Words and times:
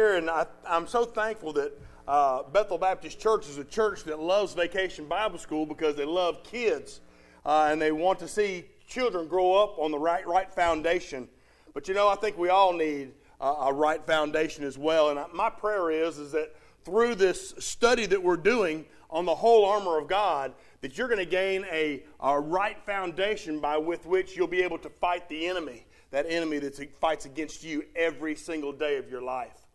here, 0.00 0.16
and 0.16 0.30
I, 0.30 0.46
am 0.66 0.86
so 0.86 1.04
thankful 1.04 1.52
that 1.52 1.78
uh, 2.08 2.42
Bethel 2.44 2.78
Baptist 2.78 3.20
Church 3.20 3.46
is 3.46 3.58
a 3.58 3.64
church 3.64 4.04
that 4.04 4.18
loves 4.18 4.54
Vacation 4.54 5.04
Bible 5.04 5.38
School 5.38 5.66
because 5.66 5.94
they 5.94 6.06
love 6.06 6.42
kids 6.42 7.02
uh, 7.44 7.68
and 7.70 7.82
they 7.82 7.92
want 7.92 8.18
to 8.20 8.26
see 8.26 8.64
children 8.88 9.28
grow 9.28 9.62
up 9.62 9.78
on 9.78 9.90
the 9.90 9.98
right, 9.98 10.26
right 10.26 10.50
foundation. 10.50 11.28
But 11.74 11.86
you 11.86 11.92
know, 11.92 12.08
I 12.08 12.14
think 12.14 12.38
we 12.38 12.48
all 12.48 12.72
need 12.72 13.12
uh, 13.42 13.56
a 13.60 13.74
right 13.74 14.02
foundation 14.06 14.64
as 14.64 14.78
well. 14.78 15.10
And 15.10 15.18
I, 15.18 15.26
my 15.34 15.50
prayer 15.50 15.90
is, 15.90 16.16
is 16.16 16.32
that 16.32 16.56
through 16.82 17.16
this 17.16 17.52
study 17.58 18.06
that 18.06 18.22
we're 18.22 18.38
doing 18.38 18.86
on 19.10 19.26
the 19.26 19.34
whole 19.34 19.66
armor 19.66 19.98
of 19.98 20.08
God, 20.08 20.54
that 20.80 20.96
you're 20.96 21.08
going 21.08 21.18
to 21.18 21.26
gain 21.26 21.66
a, 21.70 22.04
a 22.20 22.40
right 22.40 22.78
foundation 22.86 23.60
by 23.60 23.76
with 23.76 24.06
which 24.06 24.34
you'll 24.34 24.46
be 24.46 24.62
able 24.62 24.78
to 24.78 24.88
fight 24.88 25.28
the 25.28 25.46
enemy, 25.46 25.84
that 26.10 26.24
enemy 26.26 26.58
that 26.58 26.94
fights 26.94 27.26
against 27.26 27.62
you 27.62 27.84
every 27.94 28.34
single 28.34 28.72
day 28.72 28.96
of 28.96 29.10
your 29.10 29.20
life. 29.20 29.66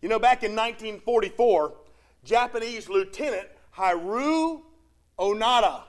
You 0.00 0.08
know, 0.08 0.18
back 0.18 0.42
in 0.42 0.52
1944, 0.52 1.74
Japanese 2.24 2.88
Lieutenant 2.88 3.48
Hiroo 3.76 4.62
Onoda 5.18 5.82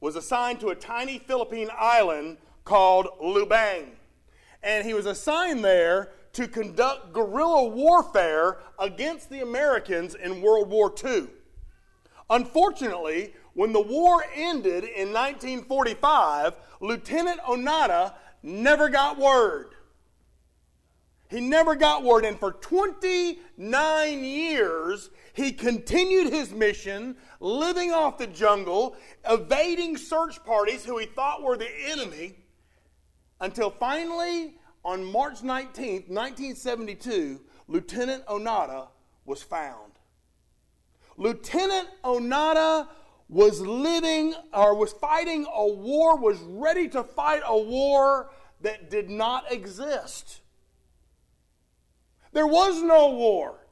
was 0.00 0.16
assigned 0.16 0.60
to 0.60 0.68
a 0.68 0.74
tiny 0.74 1.18
Philippine 1.18 1.70
island 1.76 2.38
called 2.64 3.08
Lubang. 3.22 3.88
And 4.62 4.84
he 4.84 4.94
was 4.94 5.06
assigned 5.06 5.64
there 5.64 6.10
to 6.34 6.46
conduct 6.46 7.12
guerrilla 7.12 7.68
warfare 7.68 8.58
against 8.78 9.30
the 9.30 9.40
Americans 9.40 10.14
in 10.14 10.40
World 10.40 10.68
War 10.68 10.94
II. 11.04 11.26
Unfortunately, 12.28 13.34
when 13.54 13.72
the 13.72 13.80
war 13.80 14.24
ended 14.34 14.84
in 14.84 15.12
1945, 15.12 16.54
Lieutenant 16.80 17.40
Onoda 17.40 18.14
never 18.42 18.88
got 18.88 19.18
word. 19.18 19.74
He 21.30 21.40
never 21.40 21.76
got 21.76 22.02
word, 22.02 22.24
and 22.24 22.38
for 22.38 22.52
29 22.52 24.24
years, 24.24 25.10
he 25.32 25.52
continued 25.52 26.32
his 26.32 26.52
mission, 26.52 27.16
living 27.38 27.92
off 27.92 28.18
the 28.18 28.26
jungle, 28.26 28.96
evading 29.28 29.96
search 29.96 30.44
parties 30.44 30.84
who 30.84 30.98
he 30.98 31.06
thought 31.06 31.42
were 31.42 31.56
the 31.56 31.70
enemy, 31.86 32.34
until 33.40 33.70
finally, 33.70 34.56
on 34.84 35.04
March 35.04 35.42
19, 35.42 36.06
1972, 36.08 37.40
Lieutenant 37.68 38.26
Onoda 38.26 38.88
was 39.24 39.40
found. 39.40 39.92
Lieutenant 41.16 41.88
Onoda 42.02 42.88
was 43.28 43.60
living 43.60 44.34
or 44.52 44.74
was 44.74 44.92
fighting 44.94 45.46
a 45.54 45.66
war, 45.66 46.18
was 46.18 46.38
ready 46.40 46.88
to 46.88 47.04
fight 47.04 47.42
a 47.46 47.56
war 47.56 48.32
that 48.62 48.90
did 48.90 49.08
not 49.08 49.52
exist. 49.52 50.39
There 52.32 52.46
was 52.46 52.82
no 52.82 53.10
war, 53.10 53.66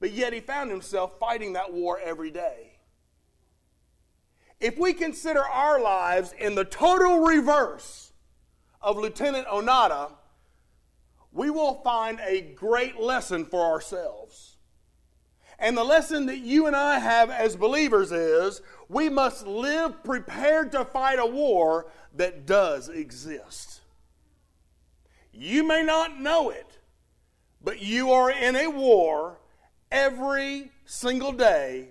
but 0.00 0.12
yet 0.12 0.32
he 0.32 0.40
found 0.40 0.70
himself 0.70 1.18
fighting 1.18 1.54
that 1.54 1.72
war 1.72 1.98
every 1.98 2.30
day. 2.30 2.78
If 4.60 4.78
we 4.78 4.92
consider 4.92 5.42
our 5.42 5.80
lives 5.80 6.34
in 6.38 6.54
the 6.54 6.64
total 6.64 7.20
reverse 7.20 8.12
of 8.80 8.96
Lieutenant 8.96 9.46
Onoda, 9.48 10.12
we 11.32 11.50
will 11.50 11.82
find 11.82 12.18
a 12.20 12.40
great 12.40 12.98
lesson 12.98 13.44
for 13.44 13.60
ourselves. 13.60 14.56
And 15.58 15.76
the 15.76 15.84
lesson 15.84 16.26
that 16.26 16.38
you 16.38 16.66
and 16.66 16.76
I 16.76 16.98
have 16.98 17.30
as 17.30 17.56
believers 17.56 18.12
is 18.12 18.60
we 18.88 19.08
must 19.08 19.46
live 19.46 20.04
prepared 20.04 20.72
to 20.72 20.84
fight 20.84 21.18
a 21.18 21.26
war 21.26 21.86
that 22.14 22.46
does 22.46 22.88
exist. 22.88 23.80
You 25.32 25.66
may 25.66 25.82
not 25.82 26.20
know 26.20 26.50
it, 26.50 26.75
but 27.66 27.82
you 27.82 28.12
are 28.12 28.30
in 28.30 28.54
a 28.54 28.68
war 28.68 29.40
every 29.90 30.70
single 30.84 31.32
day 31.32 31.88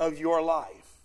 of 0.00 0.18
your 0.18 0.42
life. 0.42 0.96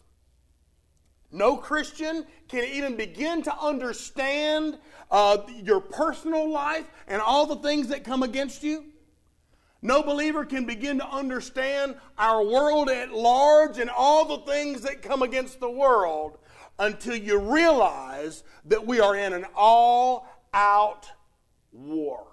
No 1.31 1.55
Christian 1.55 2.25
can 2.47 2.63
even 2.63 2.97
begin 2.97 3.43
to 3.43 3.55
understand 3.55 4.79
uh, 5.11 5.37
your 5.61 5.79
personal 5.79 6.49
life 6.49 6.89
and 7.07 7.21
all 7.21 7.45
the 7.45 7.57
things 7.57 7.89
that 7.89 8.03
come 8.03 8.23
against 8.23 8.63
you. 8.63 8.85
No 9.83 10.01
believer 10.01 10.45
can 10.45 10.65
begin 10.65 10.97
to 10.97 11.07
understand 11.07 11.95
our 12.17 12.43
world 12.43 12.89
at 12.89 13.13
large 13.13 13.77
and 13.77 13.91
all 13.91 14.25
the 14.25 14.51
things 14.51 14.81
that 14.81 15.03
come 15.03 15.21
against 15.21 15.59
the 15.59 15.69
world 15.69 16.39
until 16.79 17.15
you 17.15 17.37
realize 17.37 18.43
that 18.65 18.87
we 18.87 18.99
are 18.99 19.15
in 19.15 19.33
an 19.33 19.45
all 19.55 20.27
out 20.55 21.07
war. 21.71 22.25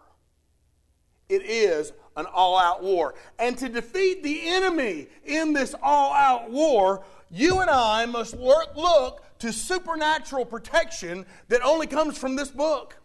It 1.29 1.43
is 1.43 1.93
an 2.17 2.27
all 2.27 2.59
out 2.59 2.83
war. 2.83 3.15
And 3.39 3.57
to 3.59 3.69
defeat 3.69 4.23
the 4.23 4.49
enemy 4.49 5.09
in 5.25 5.53
this 5.53 5.75
all 5.83 6.13
out 6.13 6.51
war, 6.51 7.05
you 7.31 7.61
and 7.61 7.71
I 7.71 8.07
must 8.07 8.37
look 8.37 9.23
to 9.41 9.53
supernatural 9.53 10.45
protection 10.45 11.27
that 11.49 11.63
only 11.63 11.87
comes 11.87 12.17
from 12.17 12.37
this 12.37 12.51
book, 12.51 12.97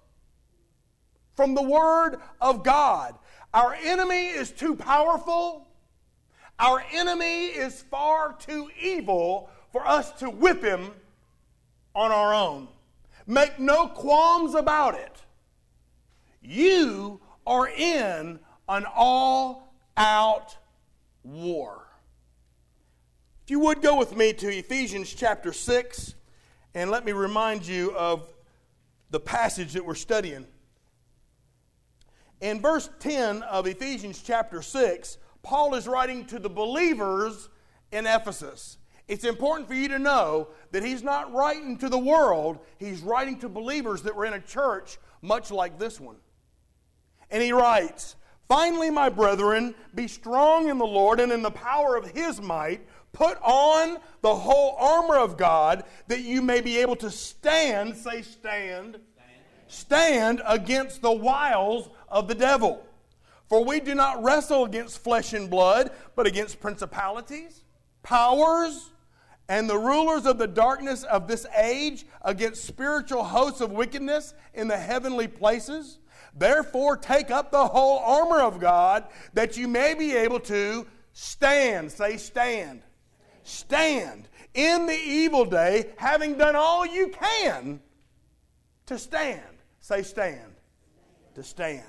from 1.35 1.55
the 1.55 1.63
Word 1.63 2.17
of 2.39 2.63
God. 2.63 3.15
Our 3.53 3.73
enemy 3.73 4.27
is 4.27 4.51
too 4.51 4.75
powerful. 4.75 5.67
Our 6.59 6.83
enemy 6.91 7.45
is 7.45 7.81
far 7.83 8.33
too 8.33 8.69
evil 8.79 9.49
for 9.71 9.87
us 9.87 10.11
to 10.19 10.29
whip 10.29 10.63
him 10.63 10.91
on 11.95 12.11
our 12.11 12.33
own. 12.33 12.67
Make 13.25 13.59
no 13.59 13.87
qualms 13.87 14.55
about 14.55 14.95
it. 14.95 15.15
You 16.41 17.21
are 17.49 17.67
in 17.67 18.39
an 18.69 18.85
all 18.95 19.73
out 19.97 20.55
war. 21.23 21.87
If 23.43 23.49
you 23.49 23.59
would 23.61 23.81
go 23.81 23.97
with 23.97 24.15
me 24.15 24.33
to 24.33 24.47
Ephesians 24.47 25.11
chapter 25.11 25.51
6, 25.51 26.13
and 26.75 26.91
let 26.91 27.03
me 27.03 27.11
remind 27.11 27.65
you 27.65 27.91
of 27.97 28.31
the 29.09 29.19
passage 29.19 29.73
that 29.73 29.83
we're 29.83 29.95
studying. 29.95 30.45
In 32.39 32.61
verse 32.61 32.87
10 32.99 33.41
of 33.41 33.65
Ephesians 33.65 34.21
chapter 34.21 34.61
6, 34.61 35.17
Paul 35.41 35.73
is 35.73 35.87
writing 35.87 36.25
to 36.27 36.37
the 36.37 36.49
believers 36.49 37.49
in 37.91 38.05
Ephesus. 38.05 38.77
It's 39.07 39.23
important 39.23 39.67
for 39.67 39.73
you 39.73 39.87
to 39.87 39.97
know 39.97 40.49
that 40.69 40.83
he's 40.83 41.01
not 41.01 41.33
writing 41.33 41.79
to 41.79 41.89
the 41.89 41.97
world, 41.97 42.59
he's 42.77 43.01
writing 43.01 43.39
to 43.39 43.49
believers 43.49 44.03
that 44.03 44.15
were 44.15 44.25
in 44.25 44.33
a 44.33 44.39
church 44.39 44.99
much 45.23 45.49
like 45.49 45.79
this 45.79 45.99
one. 45.99 46.17
And 47.31 47.43
he 47.43 47.51
writes, 47.51 48.15
Finally, 48.47 48.89
my 48.89 49.09
brethren, 49.09 49.75
be 49.93 50.07
strong 50.07 50.69
in 50.69 50.79
the 50.79 50.85
Lord 50.85 51.19
and 51.19 51.31
in 51.31 51.43
the 51.43 51.51
power 51.51 51.95
of 51.95 52.09
his 52.11 52.41
might. 52.41 52.81
Put 53.11 53.37
on 53.43 53.97
the 54.21 54.35
whole 54.35 54.75
armor 54.79 55.17
of 55.17 55.37
God 55.37 55.83
that 56.07 56.21
you 56.21 56.41
may 56.41 56.59
be 56.59 56.79
able 56.79 56.95
to 56.97 57.11
stand, 57.11 57.95
say, 57.95 58.23
stand, 58.23 58.99
stand 59.67 60.41
against 60.47 61.01
the 61.01 61.11
wiles 61.11 61.89
of 62.07 62.27
the 62.27 62.35
devil. 62.35 62.83
For 63.47 63.63
we 63.63 63.79
do 63.79 63.93
not 63.95 64.23
wrestle 64.23 64.65
against 64.65 65.03
flesh 65.03 65.33
and 65.33 65.49
blood, 65.49 65.91
but 66.15 66.25
against 66.25 66.59
principalities, 66.59 67.63
powers, 68.03 68.91
and 69.47 69.69
the 69.69 69.77
rulers 69.77 70.25
of 70.25 70.37
the 70.37 70.47
darkness 70.47 71.03
of 71.03 71.27
this 71.27 71.45
age, 71.57 72.05
against 72.23 72.65
spiritual 72.65 73.23
hosts 73.23 73.61
of 73.61 73.71
wickedness 73.71 74.33
in 74.53 74.67
the 74.67 74.77
heavenly 74.77 75.27
places. 75.27 75.98
Therefore, 76.35 76.97
take 76.97 77.31
up 77.31 77.51
the 77.51 77.67
whole 77.67 77.99
armor 77.99 78.41
of 78.41 78.59
God 78.59 79.05
that 79.33 79.57
you 79.57 79.67
may 79.67 79.93
be 79.93 80.15
able 80.15 80.39
to 80.41 80.87
stand. 81.13 81.91
Say, 81.91 82.17
stand. 82.17 82.81
Stand 83.43 84.27
in 84.53 84.85
the 84.85 84.93
evil 84.97 85.45
day, 85.45 85.91
having 85.97 86.37
done 86.37 86.55
all 86.55 86.85
you 86.85 87.09
can 87.09 87.79
to 88.85 88.97
stand. 88.97 89.41
Say, 89.81 90.03
stand. 90.03 90.55
To 91.35 91.43
stand. 91.43 91.83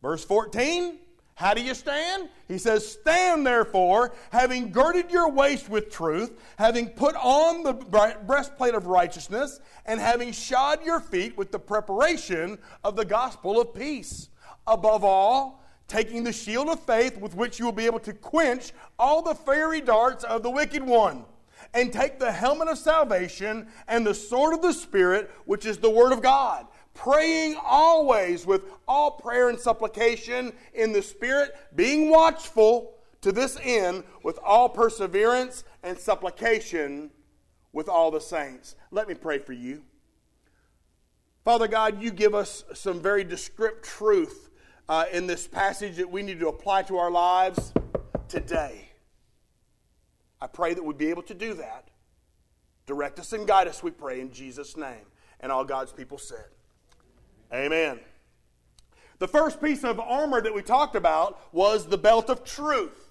Verse 0.00 0.24
14. 0.24 0.98
How 1.34 1.54
do 1.54 1.62
you 1.62 1.74
stand? 1.74 2.28
He 2.46 2.58
says, 2.58 2.86
Stand 2.86 3.46
therefore, 3.46 4.12
having 4.30 4.70
girded 4.70 5.10
your 5.10 5.30
waist 5.30 5.68
with 5.68 5.90
truth, 5.90 6.38
having 6.56 6.90
put 6.90 7.16
on 7.16 7.62
the 7.62 7.72
breastplate 7.72 8.74
of 8.74 8.86
righteousness, 8.86 9.60
and 9.86 9.98
having 9.98 10.32
shod 10.32 10.84
your 10.84 11.00
feet 11.00 11.36
with 11.36 11.50
the 11.50 11.58
preparation 11.58 12.58
of 12.84 12.96
the 12.96 13.04
gospel 13.04 13.60
of 13.60 13.74
peace. 13.74 14.28
Above 14.66 15.04
all, 15.04 15.64
taking 15.88 16.22
the 16.22 16.32
shield 16.32 16.68
of 16.68 16.80
faith 16.80 17.18
with 17.18 17.34
which 17.34 17.58
you 17.58 17.64
will 17.64 17.72
be 17.72 17.86
able 17.86 18.00
to 18.00 18.12
quench 18.12 18.72
all 18.98 19.22
the 19.22 19.34
fiery 19.34 19.80
darts 19.80 20.24
of 20.24 20.42
the 20.42 20.50
wicked 20.50 20.82
one. 20.82 21.24
And 21.74 21.92
take 21.92 22.18
the 22.18 22.32
helmet 22.32 22.68
of 22.68 22.76
salvation 22.76 23.68
and 23.88 24.06
the 24.06 24.14
sword 24.14 24.52
of 24.52 24.62
the 24.62 24.72
Spirit, 24.72 25.30
which 25.46 25.64
is 25.64 25.78
the 25.78 25.88
Word 25.88 26.12
of 26.12 26.20
God. 26.20 26.66
Praying 26.94 27.56
always 27.64 28.46
with 28.46 28.64
all 28.86 29.12
prayer 29.12 29.48
and 29.48 29.58
supplication 29.58 30.52
in 30.74 30.92
the 30.92 31.02
Spirit, 31.02 31.54
being 31.74 32.10
watchful 32.10 32.94
to 33.22 33.32
this 33.32 33.56
end 33.62 34.04
with 34.22 34.38
all 34.44 34.68
perseverance 34.68 35.64
and 35.82 35.98
supplication 35.98 37.10
with 37.72 37.88
all 37.88 38.10
the 38.10 38.20
saints. 38.20 38.76
Let 38.90 39.08
me 39.08 39.14
pray 39.14 39.38
for 39.38 39.52
you. 39.52 39.82
Father 41.44 41.66
God, 41.66 42.00
you 42.00 42.10
give 42.10 42.34
us 42.34 42.64
some 42.74 43.00
very 43.00 43.24
descriptive 43.24 43.82
truth 43.82 44.50
uh, 44.88 45.06
in 45.12 45.26
this 45.26 45.48
passage 45.48 45.96
that 45.96 46.10
we 46.10 46.22
need 46.22 46.38
to 46.40 46.48
apply 46.48 46.82
to 46.82 46.98
our 46.98 47.10
lives 47.10 47.72
today. 48.28 48.90
I 50.40 50.46
pray 50.46 50.74
that 50.74 50.84
we'd 50.84 50.98
be 50.98 51.10
able 51.10 51.22
to 51.22 51.34
do 51.34 51.54
that. 51.54 51.88
Direct 52.86 53.18
us 53.18 53.32
and 53.32 53.46
guide 53.46 53.68
us, 53.68 53.82
we 53.82 53.90
pray, 53.90 54.20
in 54.20 54.32
Jesus' 54.32 54.76
name. 54.76 55.06
And 55.40 55.50
all 55.50 55.64
God's 55.64 55.92
people 55.92 56.18
said, 56.18 56.46
Amen. 57.52 58.00
The 59.18 59.28
first 59.28 59.62
piece 59.62 59.84
of 59.84 60.00
armor 60.00 60.40
that 60.40 60.54
we 60.54 60.62
talked 60.62 60.96
about 60.96 61.38
was 61.52 61.86
the 61.86 61.98
belt 61.98 62.30
of 62.30 62.44
truth. 62.44 63.10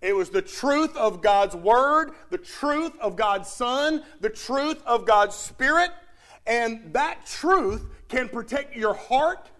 It 0.00 0.14
was 0.14 0.30
the 0.30 0.42
truth 0.42 0.96
of 0.96 1.22
God's 1.22 1.54
Word, 1.54 2.12
the 2.30 2.38
truth 2.38 2.92
of 3.00 3.16
God's 3.16 3.48
Son, 3.48 4.02
the 4.20 4.30
truth 4.30 4.82
of 4.84 5.06
God's 5.06 5.34
Spirit. 5.34 5.90
And 6.46 6.92
that 6.92 7.24
truth 7.26 7.86
can 8.08 8.28
protect 8.28 8.76
your 8.76 8.94
heart, 8.94 9.50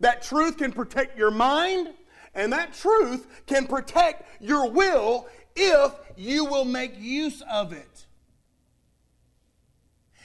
that 0.00 0.22
truth 0.22 0.58
can 0.58 0.72
protect 0.72 1.16
your 1.16 1.30
mind, 1.30 1.94
and 2.34 2.52
that 2.52 2.74
truth 2.74 3.26
can 3.46 3.66
protect 3.66 4.42
your 4.42 4.70
will 4.70 5.26
if 5.56 5.92
you 6.16 6.44
will 6.44 6.64
make 6.64 6.98
use 6.98 7.42
of 7.50 7.72
it. 7.72 8.06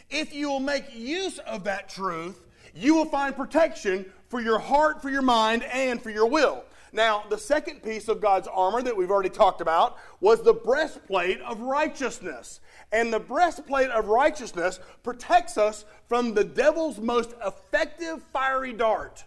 If 0.10 0.34
you 0.34 0.50
will 0.50 0.60
make 0.60 0.94
use 0.96 1.40
of 1.40 1.64
that 1.64 1.90
truth, 1.90 2.46
you 2.74 2.96
will 2.96 3.06
find 3.06 3.36
protection 3.36 4.06
for 4.30 4.42
your 4.42 4.60
heart, 4.60 5.02
for 5.02 5.10
your 5.10 5.22
mind, 5.22 5.64
and 5.64 6.02
for 6.02 6.10
your 6.10 6.28
will. 6.28 6.64
Now, 6.92 7.24
the 7.28 7.38
second 7.38 7.82
piece 7.82 8.08
of 8.08 8.22
God's 8.22 8.48
armor 8.48 8.82
that 8.84 8.96
we've 8.96 9.10
already 9.10 9.30
talked 9.30 9.62
about 9.62 9.98
was 10.22 10.44
the 10.44 10.54
breastplate 10.54 11.42
of 11.42 11.60
righteousness. 11.60 12.60
And 12.92 13.12
the 13.12 13.20
breastplate 13.20 13.90
of 13.90 14.08
righteousness 14.08 14.80
protects 15.02 15.58
us 15.58 15.86
from 16.08 16.36
the 16.36 16.44
devil's 16.44 17.00
most 17.00 17.34
effective 17.44 18.22
fiery 18.32 18.74
dart 18.74 19.26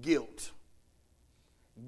guilt. 0.00 0.50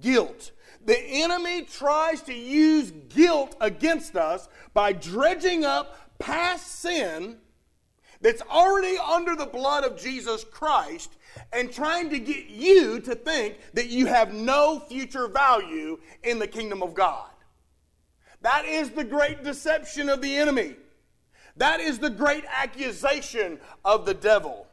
Guilt. 0.00 0.52
The 0.84 0.98
enemy 0.98 1.62
tries 1.62 2.22
to 2.22 2.34
use 2.34 2.92
guilt 3.08 3.56
against 3.60 4.16
us 4.16 4.48
by 4.72 4.92
dredging 4.92 5.64
up 5.64 6.18
past 6.18 6.80
sin 6.80 7.38
that's 8.20 8.42
already 8.42 8.96
under 8.98 9.36
the 9.36 9.46
blood 9.46 9.84
of 9.84 9.98
Jesus 9.98 10.44
Christ 10.44 11.16
and 11.52 11.72
trying 11.72 12.10
to 12.10 12.18
get 12.18 12.46
you 12.46 13.00
to 13.00 13.14
think 13.14 13.58
that 13.74 13.88
you 13.88 14.06
have 14.06 14.32
no 14.32 14.80
future 14.80 15.28
value 15.28 15.98
in 16.22 16.38
the 16.38 16.46
kingdom 16.46 16.82
of 16.82 16.94
God. 16.94 17.28
That 18.42 18.64
is 18.64 18.90
the 18.90 19.04
great 19.04 19.42
deception 19.42 20.08
of 20.08 20.22
the 20.22 20.36
enemy. 20.36 20.76
That 21.56 21.80
is 21.80 21.98
the 21.98 22.10
great 22.10 22.44
accusation 22.44 23.58
of 23.84 24.06
the 24.06 24.14
devil. 24.14 24.66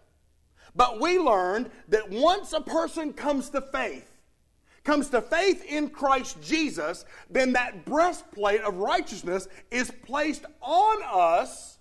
But 0.75 0.99
we 0.99 1.17
learned 1.17 1.69
that 1.89 2.09
once 2.09 2.53
a 2.53 2.61
person 2.61 3.13
comes 3.13 3.49
to 3.51 3.61
faith, 3.61 4.09
comes 4.83 5.09
to 5.09 5.21
faith 5.21 5.63
in 5.65 5.89
Christ 5.89 6.41
Jesus, 6.41 7.05
then 7.29 7.53
that 7.53 7.85
breastplate 7.85 8.61
of 8.61 8.75
righteousness 8.77 9.47
is 9.71 9.91
placed 10.03 10.45
on 10.61 11.01
us, 11.03 11.72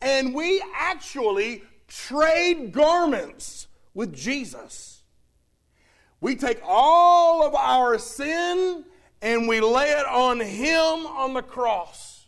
and 0.00 0.34
we 0.34 0.62
actually 0.74 1.62
trade 1.86 2.72
garments 2.72 3.66
with 3.94 4.14
Jesus. 4.14 5.02
We 6.20 6.36
take 6.36 6.60
all 6.64 7.46
of 7.46 7.54
our 7.54 7.98
sin 7.98 8.84
and 9.22 9.48
we 9.48 9.60
lay 9.60 9.90
it 9.90 10.06
on 10.06 10.40
Him 10.40 11.06
on 11.06 11.34
the 11.34 11.42
cross. 11.42 12.26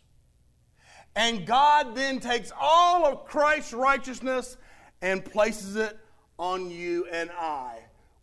And 1.16 1.46
God 1.46 1.94
then 1.94 2.20
takes 2.20 2.52
all 2.58 3.04
of 3.06 3.24
Christ's 3.24 3.72
righteousness 3.72 4.56
and 5.02 5.24
places 5.24 5.76
it 5.76 5.98
on 6.38 6.70
you 6.70 7.06
and 7.10 7.30
I 7.30 7.80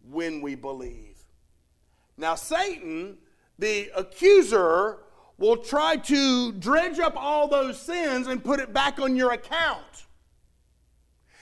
when 0.10 0.42
we 0.42 0.56
believe. 0.56 1.18
Now, 2.18 2.36
Satan, 2.36 3.18
the 3.60 3.92
accuser, 3.96 5.00
will 5.38 5.58
try 5.58 5.98
to 5.98 6.52
dredge 6.54 7.00
up 7.00 7.16
all 7.16 7.48
those 7.48 7.80
sins 7.80 8.28
and 8.28 8.44
put 8.44 8.60
it 8.60 8.74
back 8.74 9.00
on 9.00 9.16
your 9.16 9.32
account. 9.32 9.84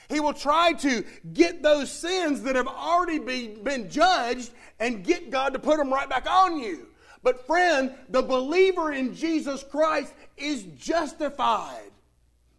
He 0.08 0.20
will 0.20 0.34
try 0.34 0.72
to 0.74 1.04
get 1.32 1.62
those 1.62 1.90
sins 1.90 2.42
that 2.42 2.54
have 2.54 2.68
already 2.68 3.18
be, 3.18 3.48
been 3.48 3.90
judged 3.90 4.52
and 4.78 5.02
get 5.02 5.30
God 5.30 5.52
to 5.54 5.58
put 5.58 5.78
them 5.78 5.92
right 5.92 6.08
back 6.08 6.30
on 6.30 6.60
you. 6.60 6.86
But, 7.22 7.44
friend, 7.46 7.92
the 8.10 8.22
believer 8.22 8.92
in 8.92 9.14
Jesus 9.14 9.64
Christ 9.64 10.14
is 10.36 10.62
justified. 10.78 11.90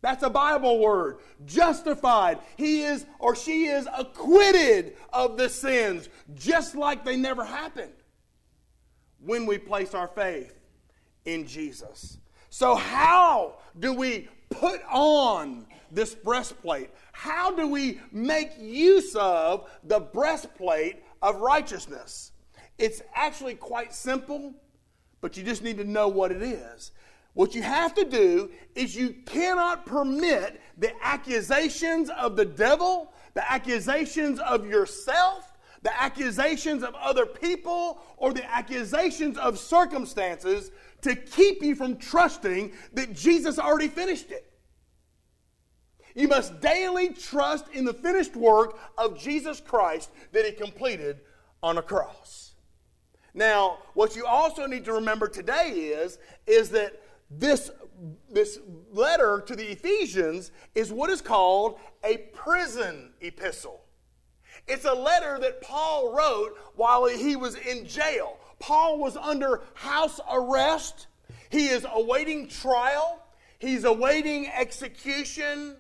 That's 0.01 0.23
a 0.23 0.29
Bible 0.29 0.79
word. 0.79 1.19
Justified. 1.45 2.39
He 2.57 2.81
is 2.81 3.05
or 3.19 3.35
she 3.35 3.67
is 3.67 3.87
acquitted 3.97 4.97
of 5.13 5.37
the 5.37 5.47
sins, 5.47 6.09
just 6.35 6.75
like 6.75 7.05
they 7.05 7.15
never 7.15 7.45
happened 7.45 7.93
when 9.23 9.45
we 9.45 9.57
place 9.57 9.93
our 9.93 10.07
faith 10.07 10.56
in 11.27 11.45
Jesus. 11.45 12.17
So, 12.49 12.73
how 12.73 13.55
do 13.79 13.93
we 13.93 14.29
put 14.49 14.81
on 14.89 15.67
this 15.91 16.15
breastplate? 16.15 16.89
How 17.11 17.51
do 17.51 17.67
we 17.67 17.99
make 18.11 18.51
use 18.57 19.15
of 19.15 19.69
the 19.83 19.99
breastplate 19.99 21.03
of 21.21 21.35
righteousness? 21.35 22.31
It's 22.77 23.01
actually 23.13 23.55
quite 23.55 23.93
simple, 23.93 24.53
but 25.21 25.35
you 25.37 25.43
just 25.43 25.63
need 25.63 25.77
to 25.77 25.83
know 25.83 26.07
what 26.07 26.31
it 26.31 26.41
is. 26.41 26.91
What 27.33 27.53
you 27.53 27.61
have 27.61 27.93
to 27.95 28.05
do 28.05 28.49
is 28.73 28.95
you 28.95 29.15
cannot 29.25 29.85
permit 29.85 30.59
the 30.77 30.91
accusations 31.03 32.09
of 32.09 32.35
the 32.35 32.45
devil, 32.45 33.13
the 33.33 33.51
accusations 33.51 34.39
of 34.39 34.65
yourself, 34.65 35.57
the 35.83 36.01
accusations 36.01 36.83
of 36.83 36.95
other 36.95 37.25
people, 37.25 37.99
or 38.17 38.33
the 38.33 38.49
accusations 38.51 39.37
of 39.37 39.59
circumstances 39.59 40.71
to 41.01 41.15
keep 41.15 41.61
you 41.61 41.75
from 41.75 41.97
trusting 41.97 42.71
that 42.93 43.13
Jesus 43.13 43.59
already 43.59 43.87
finished 43.87 44.31
it. 44.31 44.51
You 46.15 46.27
must 46.27 46.59
daily 46.61 47.09
trust 47.09 47.67
in 47.73 47.85
the 47.85 47.93
finished 47.93 48.35
work 48.35 48.79
of 48.97 49.19
Jesus 49.19 49.61
Christ 49.61 50.09
that 50.31 50.45
he 50.45 50.51
completed 50.51 51.19
on 51.61 51.77
a 51.77 51.81
cross. 51.81 52.55
Now, 53.35 53.77
what 53.93 54.15
you 54.15 54.25
also 54.25 54.65
need 54.65 54.83
to 54.85 54.93
remember 54.93 55.27
today 55.27 55.69
is, 55.69 56.17
is 56.47 56.69
that 56.71 56.99
this, 57.29 57.69
this 58.31 58.57
letter 58.91 59.43
to 59.45 59.55
the 59.55 59.71
Ephesians 59.71 60.51
is 60.73 60.91
what 60.91 61.11
is 61.11 61.21
called 61.21 61.79
a 62.03 62.17
prison 62.33 63.13
epistle. 63.21 63.83
It's 64.67 64.85
a 64.85 64.93
letter 64.93 65.37
that 65.39 65.61
Paul 65.61 66.15
wrote 66.15 66.57
while 66.75 67.05
he 67.05 67.35
was 67.35 67.55
in 67.55 67.85
jail. 67.85 68.37
Paul 68.59 68.99
was 68.99 69.15
under 69.15 69.61
house 69.73 70.19
arrest. 70.31 71.07
He 71.49 71.67
is 71.67 71.85
awaiting 71.91 72.47
trial. 72.47 73.23
He's 73.59 73.83
awaiting 73.83 74.47
execution. 74.47 75.77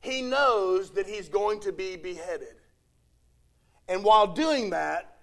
He 0.00 0.22
knows 0.22 0.90
that 0.92 1.06
he's 1.06 1.28
going 1.28 1.60
to 1.60 1.72
be 1.72 1.96
beheaded. 1.96 2.54
And 3.88 4.04
while 4.04 4.28
doing 4.28 4.70
that, 4.70 5.18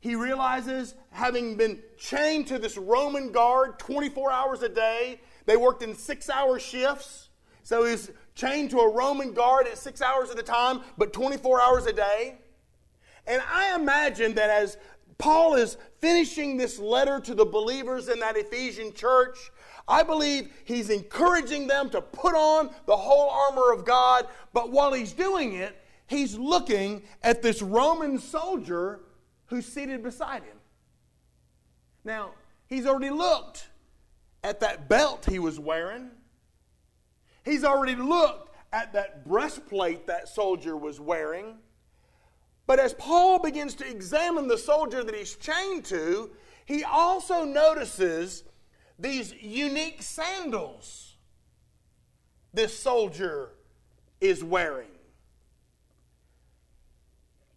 he 0.00 0.14
realizes, 0.14 0.94
having 1.10 1.56
been 1.56 1.80
chained 1.98 2.46
to 2.48 2.58
this 2.58 2.76
Roman 2.76 3.32
guard 3.32 3.78
24 3.78 4.32
hours 4.32 4.62
a 4.62 4.68
day, 4.68 5.20
they 5.44 5.56
worked 5.56 5.82
in 5.82 5.94
six 5.94 6.30
hour 6.30 6.58
shifts. 6.58 7.28
So 7.62 7.84
he's 7.84 8.10
chained 8.34 8.70
to 8.70 8.78
a 8.78 8.92
Roman 8.92 9.34
guard 9.34 9.66
at 9.66 9.76
six 9.76 10.00
hours 10.00 10.30
at 10.30 10.38
a 10.38 10.42
time, 10.42 10.80
but 10.96 11.12
24 11.12 11.60
hours 11.60 11.86
a 11.86 11.92
day. 11.92 12.38
And 13.26 13.42
I 13.52 13.74
imagine 13.74 14.34
that 14.34 14.48
as 14.48 14.78
Paul 15.20 15.54
is 15.54 15.76
finishing 16.00 16.56
this 16.56 16.78
letter 16.78 17.20
to 17.20 17.34
the 17.34 17.44
believers 17.44 18.08
in 18.08 18.18
that 18.20 18.36
Ephesian 18.36 18.92
church, 18.94 19.38
I 19.86 20.02
believe 20.02 20.50
he's 20.64 20.88
encouraging 20.88 21.66
them 21.66 21.90
to 21.90 22.00
put 22.00 22.34
on 22.34 22.70
the 22.86 22.96
whole 22.96 23.28
armor 23.28 23.72
of 23.72 23.84
God. 23.84 24.26
But 24.52 24.70
while 24.70 24.92
he's 24.92 25.12
doing 25.12 25.54
it, 25.54 25.76
he's 26.06 26.36
looking 26.36 27.02
at 27.22 27.42
this 27.42 27.60
Roman 27.60 28.18
soldier 28.18 29.00
who's 29.46 29.66
seated 29.66 30.02
beside 30.02 30.42
him. 30.42 30.56
Now, 32.02 32.30
he's 32.66 32.86
already 32.86 33.10
looked 33.10 33.68
at 34.42 34.60
that 34.60 34.88
belt 34.88 35.26
he 35.26 35.38
was 35.38 35.60
wearing. 35.60 36.10
He's 37.44 37.64
already 37.64 37.94
looked 37.94 38.54
at 38.72 38.92
that 38.94 39.26
breastplate 39.26 40.06
that 40.06 40.28
soldier 40.28 40.76
was 40.76 40.98
wearing. 40.98 41.58
But 42.70 42.78
as 42.78 42.94
Paul 42.94 43.40
begins 43.40 43.74
to 43.74 43.90
examine 43.90 44.46
the 44.46 44.56
soldier 44.56 45.02
that 45.02 45.12
he's 45.12 45.34
chained 45.34 45.84
to, 45.86 46.30
he 46.66 46.84
also 46.84 47.42
notices 47.42 48.44
these 48.96 49.34
unique 49.42 50.00
sandals 50.02 51.16
this 52.54 52.78
soldier 52.78 53.50
is 54.20 54.44
wearing. 54.44 54.92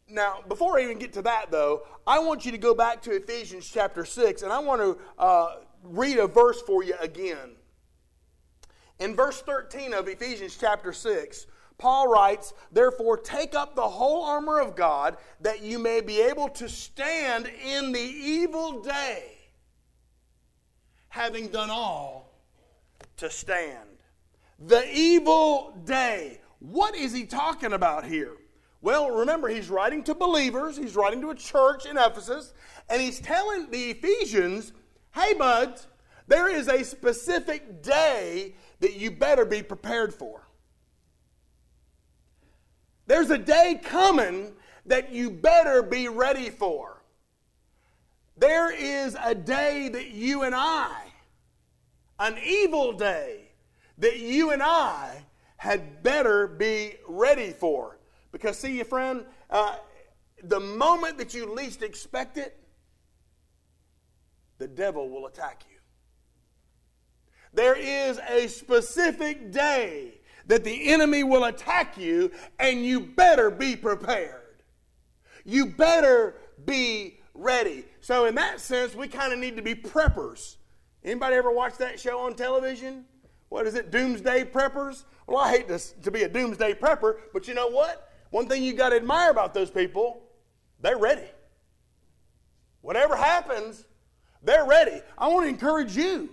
Now, 0.09 0.39
before 0.47 0.79
I 0.79 0.83
even 0.85 0.97
get 0.97 1.13
to 1.13 1.21
that, 1.21 1.51
though, 1.51 1.83
I 2.07 2.17
want 2.17 2.43
you 2.43 2.51
to 2.51 2.57
go 2.57 2.73
back 2.73 3.03
to 3.03 3.11
Ephesians 3.11 3.69
chapter 3.71 4.05
6, 4.05 4.41
and 4.41 4.51
I 4.51 4.57
want 4.57 4.81
to 4.81 4.97
uh, 5.19 5.57
read 5.83 6.17
a 6.17 6.25
verse 6.25 6.59
for 6.63 6.83
you 6.83 6.95
again. 6.99 7.51
In 8.97 9.15
verse 9.15 9.43
13 9.43 9.93
of 9.93 10.07
Ephesians 10.07 10.57
chapter 10.59 10.91
6, 10.91 11.45
Paul 11.77 12.07
writes, 12.07 12.53
Therefore, 12.71 13.17
take 13.17 13.55
up 13.55 13.75
the 13.75 13.87
whole 13.87 14.23
armor 14.23 14.59
of 14.59 14.75
God 14.75 15.17
that 15.41 15.61
you 15.61 15.79
may 15.79 16.01
be 16.01 16.21
able 16.21 16.49
to 16.49 16.69
stand 16.69 17.49
in 17.65 17.91
the 17.91 17.99
evil 17.99 18.81
day, 18.81 19.37
having 21.09 21.47
done 21.47 21.69
all 21.69 22.39
to 23.17 23.29
stand. 23.29 23.89
The 24.59 24.85
evil 24.93 25.77
day. 25.85 26.39
What 26.59 26.95
is 26.95 27.11
he 27.11 27.25
talking 27.25 27.73
about 27.73 28.05
here? 28.05 28.37
Well, 28.81 29.11
remember, 29.11 29.47
he's 29.47 29.69
writing 29.69 30.03
to 30.03 30.15
believers, 30.15 30.77
he's 30.77 30.95
writing 30.95 31.21
to 31.21 31.29
a 31.29 31.35
church 31.35 31.85
in 31.85 31.97
Ephesus, 31.97 32.53
and 32.89 33.01
he's 33.01 33.19
telling 33.19 33.71
the 33.71 33.91
Ephesians, 33.91 34.73
hey, 35.15 35.33
buds, 35.33 35.87
there 36.27 36.49
is 36.49 36.67
a 36.67 36.83
specific 36.83 37.81
day 37.81 38.55
that 38.81 38.95
you 38.95 39.11
better 39.11 39.45
be 39.45 39.63
prepared 39.63 40.13
for. 40.13 40.42
There's 43.05 43.29
a 43.29 43.37
day 43.37 43.79
coming 43.83 44.53
that 44.85 45.11
you 45.11 45.29
better 45.29 45.83
be 45.83 46.07
ready 46.07 46.49
for. 46.49 47.03
There 48.37 48.71
is 48.71 49.15
a 49.23 49.35
day 49.35 49.89
that 49.89 50.09
you 50.11 50.43
and 50.43 50.55
I, 50.55 50.95
an 52.19 52.37
evil 52.43 52.93
day, 52.93 53.51
that 53.99 54.19
you 54.19 54.51
and 54.51 54.63
I 54.63 55.23
had 55.57 56.03
better 56.03 56.47
be 56.47 56.95
ready 57.07 57.51
for. 57.51 57.99
Because, 58.31 58.57
see, 58.57 58.75
your 58.75 58.85
friend, 58.85 59.25
uh, 59.49 59.75
the 60.43 60.59
moment 60.59 61.17
that 61.19 61.33
you 61.33 61.53
least 61.53 61.83
expect 61.83 62.37
it, 62.37 62.57
the 64.57 64.67
devil 64.67 65.09
will 65.09 65.27
attack 65.27 65.63
you. 65.69 65.77
There 67.53 67.75
is 67.75 68.19
a 68.27 68.47
specific 68.47 69.51
day 69.51 70.19
that 70.47 70.63
the 70.63 70.91
enemy 70.91 71.23
will 71.23 71.45
attack 71.45 71.97
you, 71.97 72.31
and 72.59 72.85
you 72.85 72.99
better 72.99 73.49
be 73.49 73.75
prepared. 73.75 74.63
You 75.45 75.67
better 75.67 76.35
be 76.65 77.19
ready. 77.33 77.85
So, 78.01 78.25
in 78.25 78.35
that 78.35 78.59
sense, 78.59 78.95
we 78.95 79.07
kind 79.07 79.33
of 79.33 79.39
need 79.39 79.55
to 79.55 79.61
be 79.61 79.75
preppers. 79.75 80.57
Anybody 81.03 81.35
ever 81.35 81.51
watch 81.51 81.77
that 81.77 81.99
show 81.99 82.19
on 82.19 82.35
television? 82.35 83.05
What 83.49 83.67
is 83.67 83.75
it, 83.75 83.91
Doomsday 83.91 84.45
Preppers? 84.45 85.03
Well, 85.27 85.37
I 85.37 85.51
hate 85.51 85.67
to, 85.67 85.79
to 86.01 86.11
be 86.11 86.23
a 86.23 86.29
doomsday 86.29 86.73
prepper, 86.73 87.17
but 87.33 87.47
you 87.47 87.53
know 87.53 87.67
what? 87.67 88.09
One 88.31 88.47
thing 88.47 88.63
you 88.63 88.73
got 88.73 88.89
to 88.89 88.95
admire 88.95 89.29
about 89.29 89.53
those 89.53 89.69
people, 89.69 90.23
they're 90.81 90.97
ready. 90.97 91.27
Whatever 92.81 93.15
happens, 93.15 93.85
they're 94.41 94.65
ready. 94.65 95.01
I 95.17 95.27
want 95.27 95.45
to 95.45 95.49
encourage 95.49 95.95
you. 95.95 96.29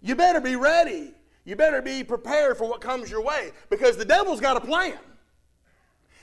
You 0.00 0.16
better 0.16 0.40
be 0.40 0.56
ready. 0.56 1.14
You 1.44 1.56
better 1.56 1.82
be 1.82 2.04
prepared 2.04 2.56
for 2.56 2.68
what 2.68 2.80
comes 2.80 3.10
your 3.10 3.22
way 3.22 3.50
because 3.68 3.96
the 3.96 4.04
devil's 4.04 4.40
got 4.40 4.56
a 4.56 4.60
plan. 4.60 4.98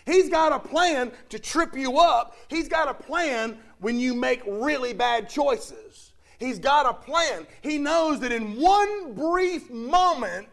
He's 0.05 0.29
got 0.29 0.51
a 0.51 0.59
plan 0.59 1.11
to 1.29 1.39
trip 1.39 1.75
you 1.75 1.99
up. 1.99 2.35
He's 2.47 2.67
got 2.67 2.87
a 2.87 2.93
plan 2.93 3.57
when 3.79 3.99
you 3.99 4.13
make 4.15 4.41
really 4.45 4.93
bad 4.93 5.29
choices. 5.29 6.13
He's 6.39 6.57
got 6.57 6.85
a 6.85 6.93
plan. 6.93 7.45
He 7.61 7.77
knows 7.77 8.21
that 8.21 8.31
in 8.31 8.55
one 8.55 9.13
brief 9.13 9.69
moment, 9.69 10.47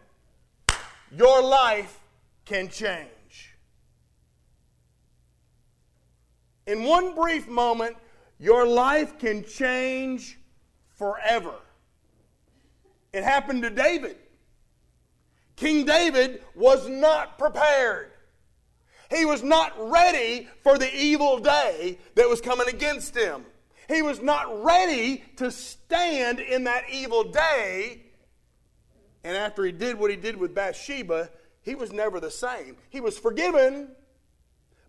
your 1.15 1.41
life 1.41 1.99
can 2.45 2.67
change. 2.67 3.07
In 6.67 6.83
one 6.83 7.15
brief 7.15 7.47
moment, 7.47 7.95
your 8.37 8.67
life 8.67 9.17
can 9.17 9.45
change 9.45 10.37
forever. 10.95 11.55
It 13.13 13.23
happened 13.23 13.63
to 13.63 13.69
David. 13.69 14.17
King 15.57 15.85
David 15.85 16.43
was 16.55 16.87
not 16.87 17.37
prepared. 17.37 18.11
He 19.09 19.25
was 19.25 19.43
not 19.43 19.73
ready 19.77 20.47
for 20.63 20.77
the 20.77 20.95
evil 20.95 21.39
day 21.39 21.97
that 22.15 22.29
was 22.29 22.39
coming 22.39 22.69
against 22.69 23.17
him. 23.17 23.45
He 23.89 24.01
was 24.01 24.21
not 24.21 24.63
ready 24.63 25.23
to 25.37 25.49
stand 25.49 26.39
in 26.39 26.65
that 26.65 26.83
evil 26.91 27.23
day. 27.23 28.03
And 29.23 29.35
after 29.35 29.65
he 29.65 29.71
did 29.71 29.97
what 29.97 30.11
he 30.11 30.15
did 30.15 30.37
with 30.37 30.53
Bathsheba, 30.53 31.31
he 31.61 31.73
was 31.73 31.91
never 31.91 32.19
the 32.19 32.31
same. 32.31 32.77
He 32.89 33.01
was 33.01 33.17
forgiven, 33.17 33.89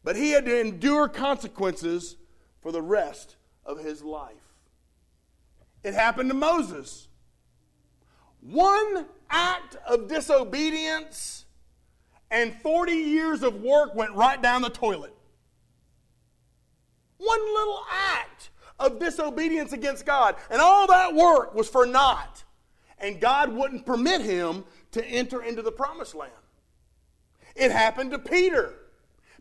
but 0.05 0.17
he 0.17 0.33
had 0.33 0.45
to 0.47 0.61
endure 0.61 1.09
consequences 1.09 2.17
for 2.61 2.73
the 2.73 2.83
rest 2.83 3.37
of 3.65 3.79
his 3.79 4.03
life. 4.03 4.35
It 5.83 5.95
happened 5.95 6.29
to 6.31 6.37
Moses. 6.37 7.09
One 8.41 9.07
act 9.31 9.77
of 9.87 10.09
disobedience, 10.09 11.45
and 12.31 12.55
40 12.61 12.93
years 12.93 13.43
of 13.43 13.63
work 13.63 13.95
went 13.95 14.15
right 14.15 14.41
down 14.41 14.63
the 14.63 14.71
toilet. 14.71 15.15
One 17.19 17.41
little 17.41 17.83
act 17.91 18.51
of 18.79 19.01
disobedience 19.01 19.73
against 19.73 20.07
God, 20.07 20.37
and 20.51 20.61
all 20.61 20.87
that 20.87 21.15
work 21.15 21.55
was 21.55 21.69
for 21.69 21.85
naught. 21.87 22.45
And 22.99 23.21
God 23.21 23.53
wouldn't 23.53 23.87
permit 23.87 24.21
him 24.21 24.65
to 24.93 25.05
enter 25.05 25.43
into 25.43 25.63
the 25.63 25.73
promised 25.73 26.15
land. 26.15 26.33
It 27.55 27.71
happened 27.71 28.11
to 28.13 28.19
Peter. 28.19 28.75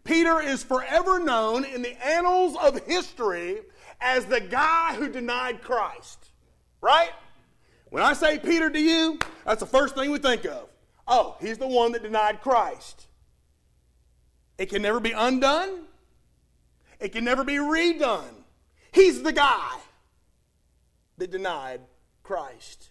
Peter 0.03 0.39
is 0.39 0.63
forever 0.63 1.19
known 1.19 1.65
in 1.65 1.81
the 1.81 2.05
annals 2.05 2.55
of 2.55 2.79
history 2.85 3.61
as 3.99 4.25
the 4.25 4.39
guy 4.39 4.95
who 4.95 5.09
denied 5.09 5.61
Christ, 5.61 6.29
right? 6.81 7.11
When 7.89 8.03
I 8.03 8.13
say 8.13 8.37
Peter 8.37 8.69
to 8.69 8.79
you, 8.79 9.19
that's 9.45 9.61
the 9.61 9.65
first 9.65 9.95
thing 9.95 10.11
we 10.11 10.19
think 10.19 10.45
of. 10.45 10.67
Oh, 11.07 11.37
he's 11.39 11.57
the 11.57 11.67
one 11.67 11.93
that 11.93 12.03
denied 12.03 12.41
Christ. 12.41 13.07
It 14.57 14.67
can 14.67 14.81
never 14.81 14.99
be 14.99 15.11
undone, 15.11 15.85
it 16.99 17.09
can 17.09 17.23
never 17.23 17.43
be 17.43 17.55
redone. 17.55 18.43
He's 18.91 19.21
the 19.21 19.31
guy 19.31 19.77
that 21.17 21.31
denied 21.31 21.81
Christ. 22.23 22.89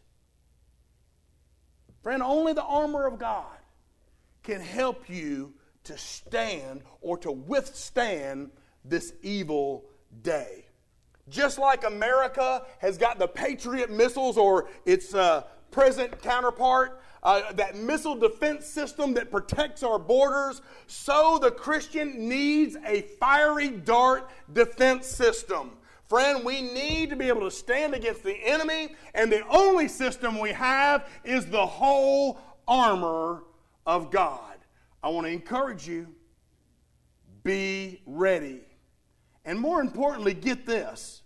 Friend, 2.02 2.22
only 2.22 2.52
the 2.52 2.62
armor 2.62 3.06
of 3.06 3.18
God 3.18 3.58
can 4.44 4.60
help 4.60 5.10
you 5.10 5.54
to 5.84 5.98
stand 5.98 6.82
or 7.00 7.18
to 7.18 7.32
withstand 7.32 8.50
this 8.84 9.12
evil 9.22 9.84
day. 10.22 10.65
Just 11.28 11.58
like 11.58 11.84
America 11.84 12.64
has 12.78 12.96
got 12.96 13.18
the 13.18 13.26
Patriot 13.26 13.90
missiles 13.90 14.36
or 14.36 14.68
its 14.84 15.14
uh, 15.14 15.42
present 15.70 16.22
counterpart, 16.22 17.00
uh, 17.22 17.52
that 17.52 17.76
missile 17.76 18.14
defense 18.14 18.64
system 18.64 19.12
that 19.14 19.30
protects 19.30 19.82
our 19.82 19.98
borders, 19.98 20.62
so 20.86 21.38
the 21.42 21.50
Christian 21.50 22.28
needs 22.28 22.76
a 22.86 23.02
fiery 23.18 23.70
dart 23.70 24.30
defense 24.52 25.06
system. 25.06 25.72
Friend, 26.08 26.44
we 26.44 26.62
need 26.62 27.10
to 27.10 27.16
be 27.16 27.26
able 27.26 27.40
to 27.40 27.50
stand 27.50 27.94
against 27.94 28.22
the 28.22 28.34
enemy, 28.34 28.94
and 29.12 29.30
the 29.30 29.44
only 29.48 29.88
system 29.88 30.38
we 30.38 30.52
have 30.52 31.08
is 31.24 31.46
the 31.46 31.66
whole 31.66 32.38
armor 32.68 33.42
of 33.84 34.12
God. 34.12 34.54
I 35.02 35.08
want 35.08 35.26
to 35.26 35.32
encourage 35.32 35.88
you 35.88 36.06
be 37.42 38.02
ready. 38.06 38.65
And 39.46 39.58
more 39.58 39.80
importantly, 39.80 40.34
get 40.34 40.66
this 40.66 41.22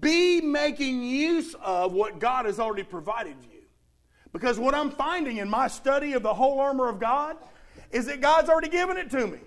be 0.00 0.40
making 0.40 1.04
use 1.04 1.54
of 1.62 1.92
what 1.92 2.18
God 2.18 2.46
has 2.46 2.58
already 2.58 2.82
provided 2.82 3.36
you. 3.52 3.60
Because 4.32 4.58
what 4.58 4.74
I'm 4.74 4.90
finding 4.90 5.36
in 5.36 5.48
my 5.48 5.68
study 5.68 6.14
of 6.14 6.24
the 6.24 6.34
whole 6.34 6.58
armor 6.58 6.88
of 6.88 6.98
God 6.98 7.36
is 7.92 8.06
that 8.06 8.20
God's 8.20 8.48
already 8.48 8.68
given 8.68 8.96
it 8.96 9.10
to 9.12 9.28
me. 9.28 9.38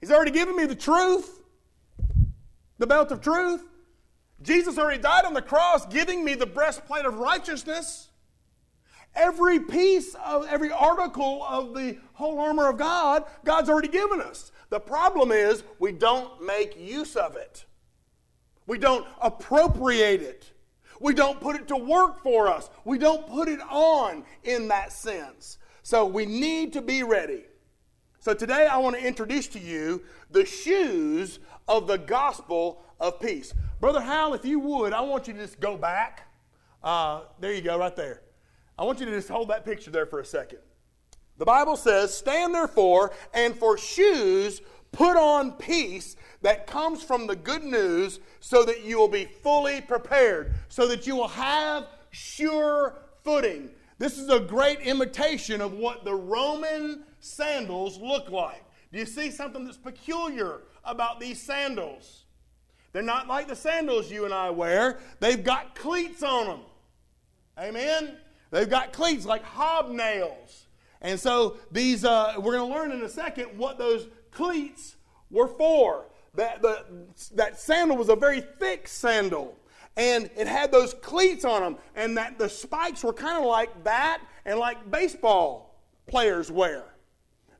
He's 0.00 0.10
already 0.10 0.32
given 0.32 0.54
me 0.54 0.66
the 0.66 0.74
truth, 0.74 1.40
the 2.78 2.86
belt 2.86 3.10
of 3.10 3.22
truth. 3.22 3.64
Jesus 4.42 4.76
already 4.76 5.00
died 5.00 5.24
on 5.24 5.32
the 5.32 5.40
cross, 5.40 5.86
giving 5.86 6.22
me 6.22 6.34
the 6.34 6.44
breastplate 6.44 7.06
of 7.06 7.14
righteousness. 7.14 8.08
Every 9.14 9.60
piece 9.60 10.14
of 10.14 10.46
every 10.48 10.70
article 10.70 11.44
of 11.44 11.74
the 11.74 11.98
whole 12.14 12.38
armor 12.38 12.68
of 12.68 12.78
God, 12.78 13.24
God's 13.44 13.68
already 13.68 13.88
given 13.88 14.20
us. 14.20 14.52
The 14.70 14.80
problem 14.80 15.32
is 15.32 15.64
we 15.78 15.92
don't 15.92 16.42
make 16.42 16.78
use 16.80 17.14
of 17.14 17.36
it. 17.36 17.66
We 18.66 18.78
don't 18.78 19.06
appropriate 19.20 20.22
it. 20.22 20.52
We 20.98 21.12
don't 21.14 21.40
put 21.40 21.56
it 21.56 21.68
to 21.68 21.76
work 21.76 22.22
for 22.22 22.48
us. 22.48 22.70
We 22.84 22.96
don't 22.96 23.26
put 23.26 23.48
it 23.48 23.60
on 23.68 24.24
in 24.44 24.68
that 24.68 24.92
sense. 24.92 25.58
So 25.82 26.06
we 26.06 26.24
need 26.24 26.72
to 26.74 26.80
be 26.80 27.02
ready. 27.02 27.44
So 28.20 28.34
today 28.34 28.66
I 28.66 28.78
want 28.78 28.96
to 28.96 29.04
introduce 29.04 29.48
to 29.48 29.58
you 29.58 30.04
the 30.30 30.46
shoes 30.46 31.40
of 31.66 31.88
the 31.88 31.98
gospel 31.98 32.84
of 33.00 33.20
peace. 33.20 33.52
Brother 33.80 34.00
Hal, 34.00 34.32
if 34.32 34.44
you 34.44 34.60
would, 34.60 34.92
I 34.92 35.00
want 35.00 35.26
you 35.26 35.34
to 35.34 35.40
just 35.40 35.58
go 35.58 35.76
back. 35.76 36.28
Uh, 36.84 37.22
there 37.40 37.52
you 37.52 37.62
go, 37.62 37.76
right 37.76 37.96
there. 37.96 38.22
I 38.78 38.84
want 38.84 39.00
you 39.00 39.06
to 39.06 39.12
just 39.12 39.28
hold 39.28 39.48
that 39.48 39.64
picture 39.64 39.90
there 39.90 40.06
for 40.06 40.20
a 40.20 40.24
second. 40.24 40.58
The 41.38 41.44
Bible 41.44 41.76
says, 41.76 42.16
Stand 42.16 42.54
therefore, 42.54 43.12
and 43.34 43.56
for 43.56 43.76
shoes 43.76 44.60
put 44.92 45.16
on 45.16 45.52
peace 45.52 46.16
that 46.42 46.66
comes 46.66 47.02
from 47.02 47.26
the 47.26 47.36
good 47.36 47.64
news, 47.64 48.20
so 48.40 48.64
that 48.64 48.84
you 48.84 48.98
will 48.98 49.08
be 49.08 49.24
fully 49.24 49.80
prepared, 49.80 50.54
so 50.68 50.86
that 50.88 51.06
you 51.06 51.16
will 51.16 51.28
have 51.28 51.86
sure 52.10 52.98
footing, 53.24 53.70
This 53.98 54.18
is 54.18 54.28
a 54.28 54.40
great 54.40 54.80
imitation 54.80 55.60
of 55.60 55.74
what 55.74 56.04
the 56.04 56.14
Roman 56.14 57.04
sandals 57.20 57.98
look 57.98 58.30
like. 58.30 58.64
Do 58.92 58.98
you 58.98 59.06
see 59.06 59.30
something 59.30 59.64
that's 59.64 59.76
peculiar 59.76 60.62
about 60.84 61.20
these 61.20 61.40
sandals? 61.40 62.24
They're 62.92 63.02
not 63.02 63.28
like 63.28 63.46
the 63.48 63.56
sandals 63.56 64.10
you 64.10 64.24
and 64.24 64.34
I 64.34 64.50
wear, 64.50 64.98
they've 65.20 65.42
got 65.42 65.74
cleats 65.74 66.22
on 66.22 66.46
them. 66.46 66.60
Amen? 67.58 68.16
They've 68.52 68.68
got 68.68 68.92
cleats 68.92 69.24
like 69.24 69.44
hobnails. 69.44 70.66
And 71.00 71.18
so 71.18 71.56
these, 71.72 72.04
uh, 72.04 72.34
we're 72.36 72.52
going 72.52 72.70
to 72.70 72.78
learn 72.78 72.92
in 72.92 73.02
a 73.02 73.08
second 73.08 73.46
what 73.56 73.78
those 73.78 74.08
cleats 74.30 74.96
were 75.30 75.48
for. 75.48 76.04
That, 76.34 76.62
the, 76.62 76.84
that 77.34 77.58
sandal 77.58 77.96
was 77.96 78.10
a 78.10 78.14
very 78.14 78.40
thick 78.40 78.86
sandal. 78.86 79.56
And 79.96 80.30
it 80.36 80.46
had 80.46 80.70
those 80.70 80.94
cleats 80.94 81.44
on 81.44 81.62
them. 81.62 81.76
And 81.96 82.16
that 82.18 82.38
the 82.38 82.48
spikes 82.48 83.02
were 83.02 83.14
kind 83.14 83.38
of 83.38 83.44
like 83.44 83.84
that 83.84 84.22
and 84.44 84.58
like 84.58 84.90
baseball 84.90 85.80
players 86.06 86.52
wear. 86.52 86.84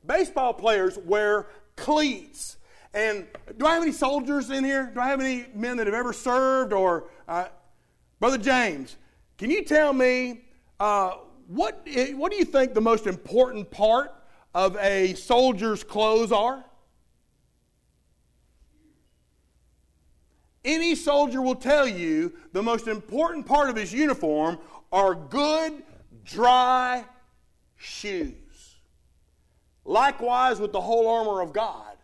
Baseball 0.05 0.53
players 0.53 0.99
wear 0.99 1.47
cleats. 1.75 2.57
And 2.93 3.25
do 3.57 3.65
I 3.65 3.73
have 3.73 3.81
any 3.81 3.91
soldiers 3.91 4.51
in 4.51 4.63
here? 4.63 4.91
Do 4.93 4.99
I 4.99 5.07
have 5.07 5.19
any 5.19 5.47
men 5.55 5.77
that 5.77 5.87
have 5.87 5.95
ever 5.95 6.13
served? 6.13 6.71
Or, 6.71 7.09
uh, 7.27 7.47
Brother 8.19 8.37
James, 8.37 8.95
can 9.39 9.49
you 9.49 9.63
tell 9.63 9.91
me 9.91 10.41
uh, 10.83 11.15
what, 11.47 11.87
what 12.15 12.29
do 12.29 12.37
you 12.37 12.43
think 12.43 12.73
the 12.73 12.81
most 12.81 13.07
important 13.07 13.71
part 13.71 14.13
of 14.53 14.75
a 14.75 15.13
soldier's 15.13 15.81
clothes 15.81 16.33
are? 16.33 16.61
Any 20.65 20.95
soldier 20.95 21.41
will 21.41 21.55
tell 21.55 21.87
you 21.87 22.33
the 22.51 22.61
most 22.61 22.89
important 22.89 23.45
part 23.45 23.69
of 23.69 23.77
his 23.77 23.93
uniform 23.93 24.59
are 24.91 25.15
good, 25.15 25.83
dry 26.25 27.05
shoes. 27.77 28.35
Likewise, 29.85 30.59
with 30.59 30.73
the 30.73 30.81
whole 30.81 31.07
armor 31.07 31.41
of 31.41 31.53
God, 31.53 31.95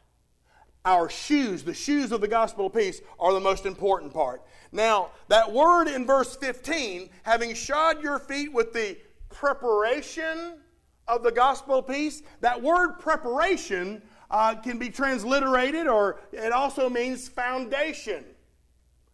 our 0.86 1.10
shoes, 1.10 1.64
the 1.64 1.74
shoes 1.74 2.14
of 2.14 2.22
the 2.22 2.30
gospel 2.30 2.68
of 2.68 2.74
peace, 2.74 3.02
are 3.20 3.34
the 3.34 3.42
most 3.42 3.66
important 3.66 4.14
part. 4.14 4.42
Now, 4.72 5.10
that 5.30 5.52
word 5.52 5.88
in 5.88 6.06
verse 6.06 6.36
15, 6.36 7.10
having 7.24 7.54
shod 7.54 8.04
your 8.04 8.20
feet 8.20 8.54
with 8.54 8.74
the 8.74 8.98
preparation 9.30 10.60
of 11.08 11.24
the 11.24 11.32
gospel 11.32 11.80
of 11.80 11.88
peace, 11.88 12.22
that 12.42 12.62
word 12.62 13.00
preparation 13.00 14.02
uh, 14.30 14.56
can 14.56 14.78
be 14.78 14.90
transliterated 14.90 15.88
or 15.88 16.20
it 16.32 16.52
also 16.52 16.90
means 16.90 17.28
foundation. 17.28 18.24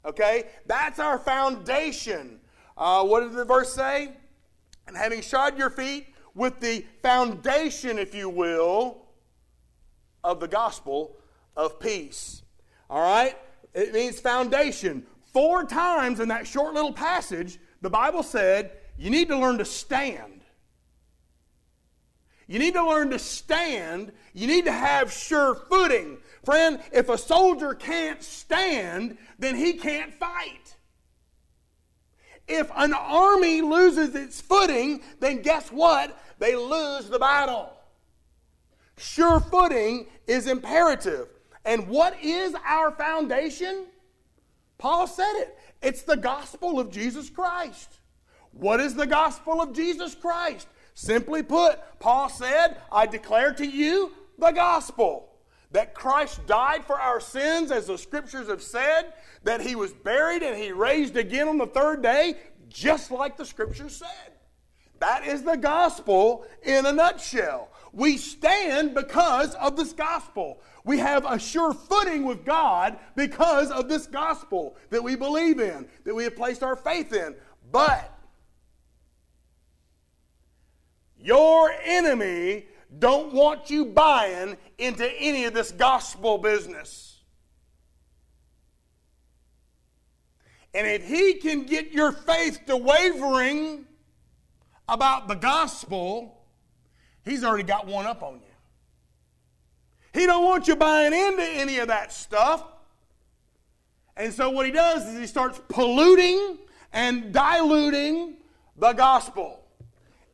Okay? 0.05 0.45
That's 0.65 0.99
our 0.99 1.17
foundation. 1.17 2.39
Uh, 2.77 3.03
what 3.05 3.21
did 3.21 3.33
the 3.33 3.45
verse 3.45 3.73
say? 3.73 4.11
And 4.87 4.95
having 4.95 5.21
shod 5.21 5.57
your 5.57 5.69
feet 5.69 6.07
with 6.35 6.59
the 6.59 6.85
foundation, 7.01 7.97
if 7.97 8.13
you 8.13 8.29
will, 8.29 8.97
of 10.23 10.39
the 10.39 10.47
gospel 10.47 11.15
of 11.55 11.79
peace. 11.79 12.43
All 12.89 13.01
right? 13.01 13.37
It 13.73 13.93
means 13.93 14.19
foundation. 14.19 15.05
Four 15.35 15.65
times 15.65 16.21
in 16.21 16.29
that 16.29 16.47
short 16.47 16.73
little 16.75 16.93
passage, 16.93 17.59
the 17.81 17.89
Bible 17.89 18.23
said 18.23 18.71
you 18.97 19.09
need 19.09 19.27
to 19.27 19.37
learn 19.37 19.57
to 19.57 19.65
stand. 19.65 20.45
You 22.47 22.57
need 22.57 22.73
to 22.75 22.87
learn 22.87 23.09
to 23.09 23.19
stand. 23.19 24.13
You 24.33 24.47
need 24.47 24.63
to 24.63 24.71
have 24.71 25.11
sure 25.11 25.53
footing. 25.53 26.19
Friend, 26.45 26.79
if 26.93 27.09
a 27.09 27.17
soldier 27.17 27.73
can't 27.73 28.23
stand, 28.23 29.17
then 29.37 29.57
he 29.57 29.73
can't 29.73 30.13
fight. 30.13 30.77
If 32.47 32.71
an 32.73 32.93
army 32.93 33.59
loses 33.61 34.15
its 34.15 34.39
footing, 34.39 35.01
then 35.19 35.41
guess 35.41 35.67
what? 35.67 36.17
They 36.39 36.55
lose 36.55 37.09
the 37.09 37.19
battle. 37.19 37.73
Sure 38.95 39.41
footing 39.41 40.07
is 40.27 40.47
imperative. 40.47 41.27
And 41.65 41.89
what 41.89 42.23
is 42.23 42.55
our 42.65 42.91
foundation? 42.91 43.87
Paul 44.85 45.07
said 45.07 45.33
it 45.37 45.57
it's 45.81 46.03
the 46.03 46.15
gospel 46.15 46.79
of 46.79 46.91
Jesus 46.91 47.27
Christ. 47.27 48.01
What 48.51 48.79
is 48.79 48.93
the 48.93 49.07
gospel 49.07 49.59
of 49.59 49.73
Jesus 49.73 50.13
Christ? 50.13 50.67
Simply 50.93 51.41
put, 51.41 51.79
Paul 51.99 52.29
said, 52.29 52.77
I 52.91 53.07
declare 53.07 53.51
to 53.53 53.65
you 53.65 54.11
the 54.37 54.51
gospel 54.51 55.29
that 55.71 55.95
Christ 55.95 56.45
died 56.45 56.85
for 56.85 57.01
our 57.01 57.19
sins, 57.19 57.71
as 57.71 57.87
the 57.87 57.97
scriptures 57.97 58.47
have 58.47 58.61
said, 58.61 59.13
that 59.43 59.59
he 59.59 59.73
was 59.73 59.91
buried 59.91 60.43
and 60.43 60.55
he 60.55 60.71
raised 60.71 61.17
again 61.17 61.47
on 61.47 61.57
the 61.57 61.65
third 61.65 62.03
day, 62.03 62.35
just 62.69 63.09
like 63.09 63.37
the 63.37 63.45
scriptures 63.45 63.95
said. 63.95 64.33
That 64.99 65.25
is 65.25 65.41
the 65.41 65.57
gospel 65.57 66.45
in 66.61 66.85
a 66.85 66.93
nutshell. 66.93 67.69
We 67.91 68.17
stand 68.17 68.93
because 68.93 69.55
of 69.55 69.77
this 69.77 69.93
gospel. 69.93 70.61
We 70.85 70.99
have 70.99 71.25
a 71.25 71.39
sure 71.39 71.73
footing 71.73 72.25
with 72.25 72.45
God 72.45 72.97
because 73.15 73.71
of 73.71 73.89
this 73.89 74.05
gospel 74.05 74.77
that 74.91 75.03
we 75.03 75.15
believe 75.15 75.59
in, 75.59 75.87
that 76.05 76.13
we 76.13 76.23
have 76.23 76.35
placed 76.35 76.61
our 76.61 76.75
faith 76.75 77.11
in. 77.11 77.35
But 77.71 78.15
your 81.19 81.73
enemy 81.83 82.67
don't 82.99 83.33
want 83.33 83.71
you 83.71 83.85
buying 83.85 84.57
into 84.77 85.11
any 85.19 85.45
of 85.45 85.55
this 85.55 85.71
gospel 85.71 86.37
business. 86.37 87.23
And 90.75 90.85
if 90.85 91.07
he 91.07 91.33
can 91.35 91.63
get 91.63 91.93
your 91.93 92.11
faith 92.11 92.59
to 92.67 92.77
wavering 92.77 93.85
about 94.87 95.27
the 95.27 95.35
gospel, 95.35 96.43
he's 97.23 97.43
already 97.43 97.63
got 97.63 97.87
one 97.87 98.05
up 98.05 98.21
on 98.21 98.35
you. 98.35 98.44
He 100.15 100.25
don't 100.25 100.45
want 100.45 100.65
you 100.69 100.77
buying 100.77 101.13
into 101.13 101.43
any 101.43 101.79
of 101.79 101.89
that 101.89 102.13
stuff. 102.13 102.63
And 104.15 104.33
so 104.33 104.49
what 104.49 104.65
he 104.65 104.71
does 104.71 105.05
is 105.05 105.19
he 105.19 105.27
starts 105.27 105.59
polluting 105.67 106.57
and 106.93 107.33
diluting 107.33 108.37
the 108.77 108.93
gospel. 108.93 109.65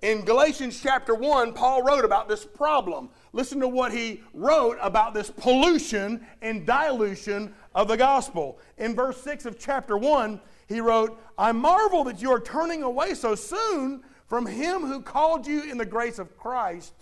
In 0.04 0.24
Galatians 0.24 0.80
chapter 0.80 1.16
1, 1.16 1.54
Paul 1.54 1.82
wrote 1.82 2.06
about 2.06 2.30
this 2.30 2.46
problem. 2.46 3.10
Listen 3.34 3.60
to 3.60 3.68
what 3.68 3.92
he 3.92 4.22
wrote 4.36 4.78
about 4.82 5.16
this 5.16 5.32
pollution 5.32 6.28
and 6.44 6.64
dilution 6.64 7.56
of 7.74 7.88
the 7.88 7.98
gospel. 7.98 8.60
In 8.78 8.94
verse 8.94 9.20
6 9.22 9.48
of 9.48 9.58
chapter 9.58 9.98
1, 9.98 10.40
he 10.68 10.80
wrote, 10.80 11.20
I 11.40 11.54
marvel 11.54 12.04
that 12.04 12.22
you 12.22 12.32
are 12.32 12.40
turning 12.40 12.84
away 12.84 13.16
so 13.16 13.34
soon 13.34 14.04
from 14.28 14.46
him 14.46 14.82
who 14.82 15.02
called 15.02 15.48
you 15.48 15.64
in 15.64 15.80
the 15.80 15.86
grace 15.88 16.20
of 16.20 16.38
Christ 16.38 16.94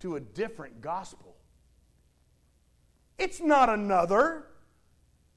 to 0.00 0.16
a 0.16 0.20
different 0.20 0.80
gospel. 0.80 1.25
It's 3.18 3.40
not 3.40 3.68
another, 3.68 4.46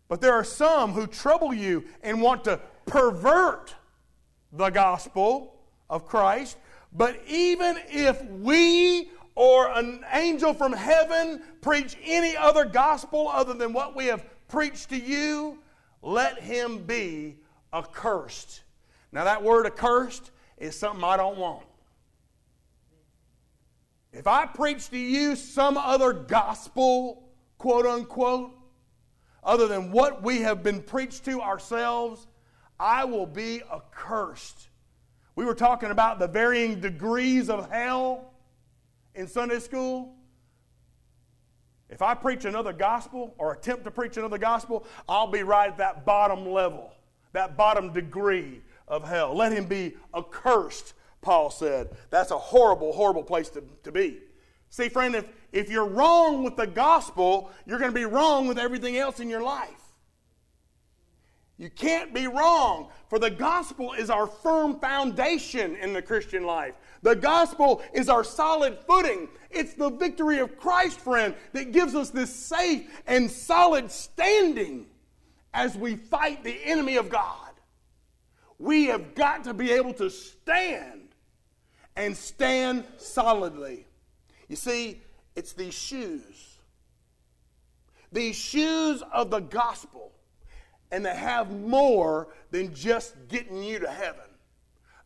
but 0.07 0.21
there 0.21 0.33
are 0.33 0.43
some 0.43 0.93
who 0.93 1.07
trouble 1.07 1.53
you 1.53 1.85
and 2.01 2.21
want 2.21 2.43
to 2.45 2.59
pervert 2.85 3.75
the 4.51 4.69
gospel 4.69 5.55
of 5.89 6.05
Christ. 6.05 6.57
But 6.91 7.21
even 7.27 7.79
if 7.89 8.23
we 8.25 9.09
or 9.35 9.69
an 9.69 10.03
angel 10.11 10.53
from 10.53 10.73
heaven 10.73 11.41
preach 11.61 11.95
any 12.03 12.35
other 12.35 12.65
gospel 12.65 13.29
other 13.29 13.53
than 13.53 13.71
what 13.71 13.95
we 13.95 14.07
have 14.07 14.25
preached 14.49 14.89
to 14.89 14.97
you, 14.99 15.59
let 16.01 16.41
him 16.41 16.79
be 16.79 17.37
accursed. 17.71 18.63
Now, 19.11 19.23
that 19.23 19.41
word 19.41 19.65
accursed 19.65 20.31
is 20.57 20.75
something 20.75 21.03
I 21.03 21.15
don't 21.15 21.37
want. 21.37 21.63
If 24.11 24.27
I 24.27 24.45
preach 24.45 24.89
to 24.89 24.97
you 24.97 25.35
some 25.35 25.77
other 25.77 26.11
gospel, 26.11 27.28
quote 27.59 27.85
unquote, 27.85 28.51
other 29.43 29.67
than 29.67 29.91
what 29.91 30.23
we 30.23 30.39
have 30.39 30.63
been 30.63 30.81
preached 30.81 31.25
to 31.25 31.41
ourselves, 31.41 32.25
I 32.79 33.05
will 33.05 33.27
be 33.27 33.61
accursed. 33.71 34.69
We 35.35 35.45
were 35.45 35.53
talking 35.53 35.91
about 35.91 36.17
the 36.17 36.27
varying 36.27 36.79
degrees 36.79 37.49
of 37.49 37.69
hell 37.69 38.33
in 39.13 39.27
Sunday 39.27 39.59
school. 39.59 40.15
If 41.89 42.01
I 42.01 42.13
preach 42.13 42.45
another 42.45 42.73
gospel 42.73 43.35
or 43.37 43.53
attempt 43.53 43.83
to 43.85 43.91
preach 43.91 44.17
another 44.17 44.37
gospel, 44.37 44.85
I'll 45.07 45.31
be 45.31 45.43
right 45.43 45.69
at 45.69 45.77
that 45.77 46.05
bottom 46.05 46.47
level, 46.47 46.91
that 47.33 47.57
bottom 47.57 47.93
degree 47.93 48.61
of 48.87 49.07
hell. 49.07 49.35
Let 49.35 49.51
him 49.51 49.65
be 49.65 49.95
accursed, 50.15 50.93
Paul 51.21 51.49
said. 51.49 51.89
That's 52.09 52.31
a 52.31 52.37
horrible, 52.37 52.93
horrible 52.93 53.23
place 53.23 53.49
to, 53.49 53.63
to 53.83 53.91
be. 53.91 54.19
See, 54.69 54.89
friend, 54.89 55.15
if, 55.15 55.25
if 55.51 55.69
you're 55.69 55.87
wrong 55.87 56.43
with 56.43 56.55
the 56.55 56.67
gospel, 56.67 57.51
you're 57.65 57.79
going 57.79 57.91
to 57.91 57.95
be 57.95 58.05
wrong 58.05 58.47
with 58.47 58.59
everything 58.59 58.97
else 58.97 59.19
in 59.19 59.29
your 59.29 59.41
life. 59.41 59.69
You 61.57 61.69
can't 61.69 62.13
be 62.13 62.25
wrong, 62.25 62.89
for 63.09 63.19
the 63.19 63.29
gospel 63.29 63.91
is 63.91 64.09
our 64.09 64.27
firm 64.27 64.79
foundation 64.79 65.75
in 65.75 65.91
the 65.91 66.01
Christian 66.01 66.45
life. 66.45 66.73
The 67.01 67.15
gospel 67.15 67.81
is 67.93 68.07
our 68.07 68.23
solid 68.23 68.77
footing. 68.87 69.27
It's 69.49 69.73
the 69.73 69.89
victory 69.89 70.39
of 70.39 70.57
Christ, 70.57 71.01
friend, 71.01 71.35
that 71.51 71.73
gives 71.73 71.95
us 71.95 72.11
this 72.11 72.33
safe 72.33 72.89
and 73.07 73.29
solid 73.29 73.91
standing 73.91 74.85
as 75.53 75.75
we 75.75 75.95
fight 75.95 76.45
the 76.45 76.57
enemy 76.63 76.95
of 76.95 77.09
God. 77.09 77.51
We 78.57 78.85
have 78.85 79.15
got 79.15 79.43
to 79.45 79.53
be 79.53 79.71
able 79.71 79.93
to 79.95 80.09
stand. 80.09 81.09
and 81.95 82.15
stand 82.15 82.85
solidly. 82.97 83.85
You 84.49 84.57
see, 84.57 85.01
it's 85.35 85.53
these 85.53 85.73
shoes. 85.73 86.57
These 88.11 88.35
shoes 88.35 89.01
of 89.13 89.29
the 89.29 89.39
gospel. 89.39 90.11
And 90.91 91.05
they 91.05 91.15
have 91.15 91.51
more 91.51 92.29
than 92.51 92.73
just 92.73 93.15
getting 93.29 93.63
you 93.63 93.79
to 93.79 93.89
heaven. 93.89 94.25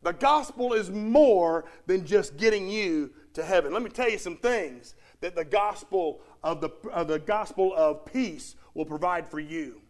The 0.01 0.13
gospel 0.13 0.73
is 0.73 0.89
more 0.89 1.65
than 1.86 2.06
just 2.06 2.38
getting 2.38 2.69
you 2.69 3.12
to 3.34 3.43
heaven. 3.43 3.73
Let 3.73 3.84
me 3.84 3.89
tell 3.89 4.10
you 4.10 4.17
some 4.17 4.38
things 4.38 4.95
that 5.21 5.36
the 5.36 5.45
gospel 5.45 6.21
of 6.43 6.62
the, 6.62 6.69
the 7.06 7.19
gospel 7.19 7.73
of 7.75 8.06
peace 8.06 8.56
will 8.73 8.86
provide 8.86 9.27
for 9.27 9.39
you. 9.39 9.82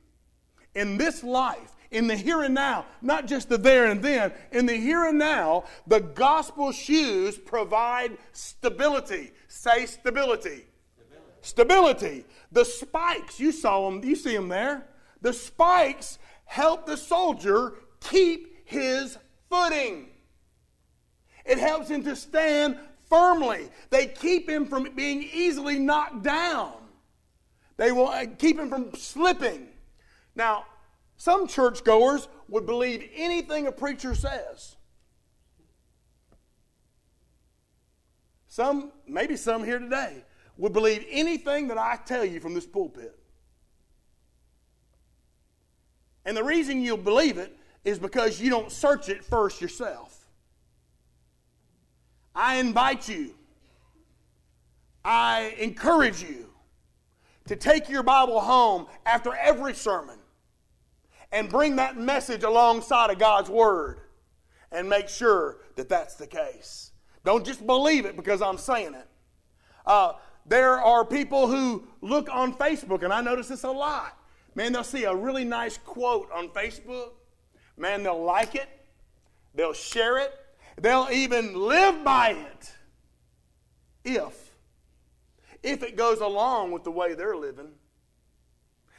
In 0.76 0.98
this 0.98 1.24
life, 1.24 1.73
in 1.94 2.08
the 2.08 2.16
here 2.16 2.42
and 2.42 2.54
now, 2.54 2.86
not 3.02 3.28
just 3.28 3.50
the 3.50 3.58
there 3.58 3.86
and 3.86 4.02
then, 4.02 4.34
in 4.52 4.66
the 4.66 4.76
here 4.76 5.06
and 5.06 5.20
now, 5.20 5.64
the 5.88 6.00
gospel 6.00 6.72
shoes 6.72 7.38
provide 7.38 8.18
stability. 8.32 9.32
Say 9.48 9.86
stability. 9.86 10.66
Stability. 11.42 11.42
stability. 11.42 12.26
The 12.52 12.66
spikes, 12.66 13.40
you 13.40 13.52
saw 13.52 13.90
them, 13.90 14.04
you 14.04 14.16
see 14.16 14.36
them 14.36 14.50
there. 14.50 14.88
The 15.22 15.34
spikes 15.34 16.20
help 16.46 16.86
the 16.86 16.98
soldier 16.98 17.76
keep 18.02 18.68
his 18.68 19.18
footing. 19.50 20.10
It 21.46 21.58
helps 21.58 21.90
him 21.90 22.04
to 22.04 22.16
stand 22.16 22.78
firmly. 23.10 23.70
They 23.90 24.08
keep 24.08 24.50
him 24.50 24.66
from 24.66 24.90
being 24.96 25.24
easily 25.24 25.78
knocked 25.78 26.24
down. 26.24 26.74
They 27.78 27.92
will 27.92 28.08
uh, 28.08 28.26
keep 28.38 28.60
him 28.60 28.70
from 28.70 28.94
slipping. 28.96 29.68
Now, 30.36 30.66
some 31.24 31.48
churchgoers 31.48 32.28
would 32.50 32.66
believe 32.66 33.10
anything 33.16 33.66
a 33.66 33.72
preacher 33.72 34.14
says. 34.14 34.76
Some, 38.50 38.92
maybe 39.08 39.38
some 39.38 39.64
here 39.64 39.80
today, 39.80 40.26
would 40.58 40.74
believe 40.74 41.06
anything 41.10 41.70
that 41.70 41.78
I 41.78 41.98
tell 42.06 42.26
you 42.26 42.42
from 42.42 42.54
this 42.54 42.66
pulpit. 42.66 43.18
And 46.26 46.36
the 46.36 46.44
reason 46.44 46.82
you'll 46.82 46.98
believe 46.98 47.38
it 47.38 47.58
is 47.86 47.98
because 48.00 48.42
you 48.42 48.50
don't 48.50 48.70
search 48.70 49.08
it 49.08 49.24
first 49.24 49.62
yourself. 49.62 50.28
I 52.36 52.56
invite 52.56 53.08
you, 53.08 53.34
I 55.06 55.56
encourage 55.58 56.22
you 56.22 56.50
to 57.48 57.56
take 57.56 57.88
your 57.88 58.04
Bible 58.04 58.42
home 58.42 58.88
after 59.06 59.34
every 59.34 59.74
sermon 59.74 60.18
and 61.34 61.50
bring 61.50 61.76
that 61.78 61.98
message 61.98 62.43
alongside 62.43 63.10
of 63.10 63.19
God's 63.19 63.50
Word 63.50 64.00
and 64.72 64.88
make 64.88 65.10
sure 65.10 65.58
that 65.76 65.89
that's 65.89 66.15
the 66.15 66.28
case. 66.28 66.91
Don't 67.26 67.46
just 67.46 67.65
believe 67.65 68.06
it 68.06 68.15
because 68.15 68.41
I'm 68.41 68.58
saying 68.58 68.93
it. 68.93 69.08
Uh, 69.86 70.13
there 70.46 70.80
are 70.80 71.04
people 71.04 71.48
who 71.48 71.88
look 72.02 72.30
on 72.32 72.54
Facebook, 72.54 73.04
and 73.04 73.12
I 73.12 73.22
notice 73.22 73.48
this 73.48 73.63
a 73.63 73.72
lot. 73.72 74.17
Man, 74.56 74.72
they'll 74.72 74.84
see 74.84 75.06
a 75.06 75.15
really 75.15 75.43
nice 75.43 75.78
quote 75.78 76.30
on 76.32 76.50
Facebook. 76.50 77.12
Man, 77.78 78.04
they'll 78.04 78.24
like 78.24 78.56
it, 78.56 78.69
they'll 79.56 79.74
share 79.74 80.19
it, 80.19 80.34
they'll 80.80 81.08
even 81.12 81.56
live 81.56 82.04
by 82.04 82.32
it 82.32 82.72
if 84.04 84.52
if 85.63 85.82
it 85.82 85.96
goes 85.96 86.19
along 86.19 86.72
with 86.72 86.84
the 86.84 86.91
way 86.91 87.15
they're 87.15 87.38
living. 87.38 87.72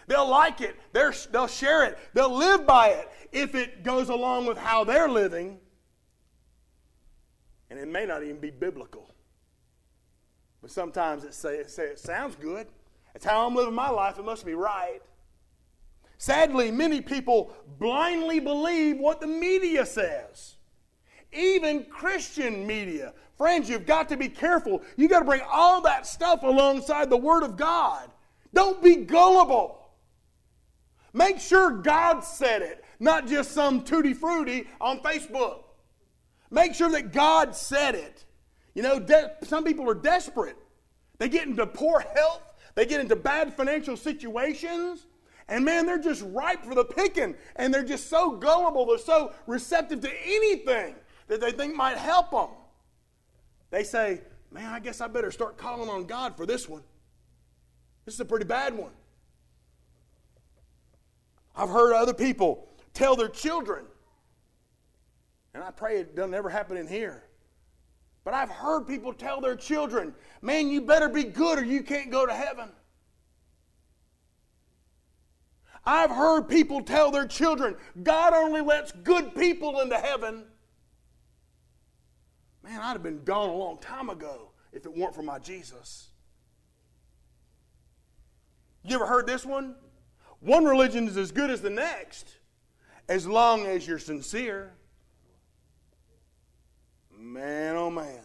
They'll 0.07 0.29
like 0.29 0.61
it, 0.61 0.77
they 0.93 1.11
they'll 1.33 1.47
share 1.47 1.85
it, 1.85 1.99
they'll 2.13 2.35
live 2.35 2.67
by 2.67 2.89
it 2.89 3.11
if 3.33 3.55
it 3.55 3.83
goes 3.83 4.09
along 4.09 4.47
with 4.47 4.59
how 4.59 4.85
they're 4.85 5.09
living. 5.09 5.59
And 7.71 7.79
it 7.79 7.89
may 7.89 8.07
not 8.07 8.23
even 8.23 8.39
be 8.39 8.51
biblical. 8.51 9.11
But 10.61 10.71
sometimes 10.71 11.25
it, 11.25 11.35
say, 11.35 11.57
it, 11.57 11.71
say, 11.71 11.85
it 11.85 11.99
sounds 11.99 12.37
good. 12.37 12.67
It's 13.15 13.25
how 13.25 13.47
I'm 13.47 13.55
living 13.55 13.75
my 13.75 13.91
life, 13.91 14.19
it 14.19 14.25
must 14.25 14.47
be 14.47 14.55
right. 14.55 15.01
Sadly, 16.19 16.71
many 16.71 17.01
people 17.01 17.55
blindly 17.79 18.41
believe 18.41 18.99
what 18.99 19.21
the 19.21 19.27
media 19.27 19.85
says. 19.85 20.55
Even 21.33 21.85
Christian 21.85 22.67
media. 22.67 23.13
Friends, 23.37 23.69
you've 23.69 23.87
got 23.87 24.09
to 24.11 24.17
be 24.17 24.29
careful. 24.29 24.83
You've 24.97 25.11
got 25.11 25.19
to 25.19 25.25
bring 25.25 25.43
all 25.51 25.81
that 25.83 26.07
stuff 26.07 26.43
alongside 26.43 27.11
the 27.11 27.17
Word 27.17 27.43
of 27.43 27.57
God. 27.57 28.11
Don't 28.55 28.83
be 28.83 28.97
gullible. 28.97 29.84
Make 31.15 31.39
sure 31.39 31.71
God 31.71 32.25
said 32.25 32.61
it, 32.61 32.85
not 32.99 33.29
just 33.29 33.53
some 33.53 33.83
tutti 33.83 34.13
frutti 34.13 34.67
on 34.81 34.99
Facebook. 34.99 35.61
Make 36.51 36.75
sure 36.75 36.91
that 36.91 37.13
God 37.13 37.55
said 37.55 37.95
it. 37.95 38.25
You 38.75 38.83
know, 38.83 38.99
de- 38.99 39.33
some 39.45 39.63
people 39.65 39.89
are 39.89 39.95
desperate. 39.95 40.57
They 41.19 41.29
get 41.29 41.47
into 41.47 41.65
poor 41.67 42.01
health, 42.01 42.43
they 42.75 42.85
get 42.85 43.01
into 43.01 43.15
bad 43.15 43.55
financial 43.55 43.97
situations, 43.97 45.07
and 45.47 45.65
man, 45.65 45.87
they're 45.87 45.99
just 45.99 46.23
ripe 46.27 46.65
for 46.65 46.75
the 46.75 46.85
picking. 46.85 47.37
And 47.55 47.73
they're 47.73 47.85
just 47.85 48.09
so 48.11 48.33
gullible, 48.33 48.85
they're 48.85 48.99
so 48.99 49.33
receptive 49.47 50.01
to 50.01 50.11
anything 50.25 50.97
that 51.29 51.41
they 51.41 51.53
think 51.53 51.77
might 51.77 51.97
help 51.97 52.33
them. 52.33 52.49
They 53.71 53.85
say, 53.85 54.23
man, 54.51 54.73
I 54.73 54.81
guess 54.81 55.01
I 55.01 55.07
better 55.07 55.31
start 55.31 55.59
calling 55.59 55.89
on 55.89 56.07
God 56.07 56.37
for 56.37 56.45
this 56.45 56.69
one. 56.69 56.83
This 58.05 58.15
is 58.15 58.21
a 58.21 58.25
pretty 58.25 58.47
bad 58.47 58.77
one. 58.77 58.91
I've 61.57 61.71
heard 61.71 61.95
other 61.95 62.15
people 62.15 62.69
tell 62.95 63.17
their 63.17 63.29
children, 63.29 63.87
and 65.55 65.63
I 65.63 65.71
pray 65.71 65.99
it 65.99 66.17
doesn't 66.17 66.35
ever 66.35 66.49
happen 66.49 66.77
in 66.77 66.87
here. 66.87 67.25
But 68.25 68.35
I've 68.35 68.51
heard 68.51 68.87
people 68.87 69.13
tell 69.13 69.41
their 69.41 69.55
children, 69.55 70.15
man, 70.41 70.69
you 70.69 70.81
better 70.81 71.09
be 71.09 71.25
good 71.25 71.59
or 71.59 71.65
you 71.65 71.83
can't 71.83 72.11
go 72.11 72.25
to 72.25 72.33
heaven. 72.33 72.71
I've 75.85 76.11
heard 76.11 76.49
people 76.49 76.81
tell 76.81 77.11
their 77.11 77.27
children, 77.27 77.77
God 78.03 78.33
only 78.33 78.63
lets 78.63 78.93
good 78.93 79.35
people 79.35 79.81
into 79.81 79.99
heaven. 79.99 80.47
Man, 82.63 82.81
I'd 82.81 82.95
have 82.95 83.03
been 83.03 83.23
gone 83.25 83.51
a 83.51 83.55
long 83.55 83.77
time 83.79 84.09
ago 84.09 84.53
if 84.73 84.87
it 84.87 84.97
weren't 84.97 85.15
for 85.15 85.23
my 85.23 85.39
Jesus. 85.39 86.09
You 88.83 88.97
ever 88.97 89.07
heard 89.07 89.27
this 89.27 89.45
one? 89.45 89.75
One 90.45 90.67
religion 90.67 91.09
is 91.09 91.17
as 91.17 91.33
good 91.33 91.49
as 91.49 91.63
the 91.63 91.71
next 91.71 92.37
as 93.09 93.27
long 93.27 93.65
as 93.67 93.87
you're 93.89 93.99
sincere. 93.99 94.75
Man, 97.19 97.77
oh 97.77 97.91
man. 97.91 98.21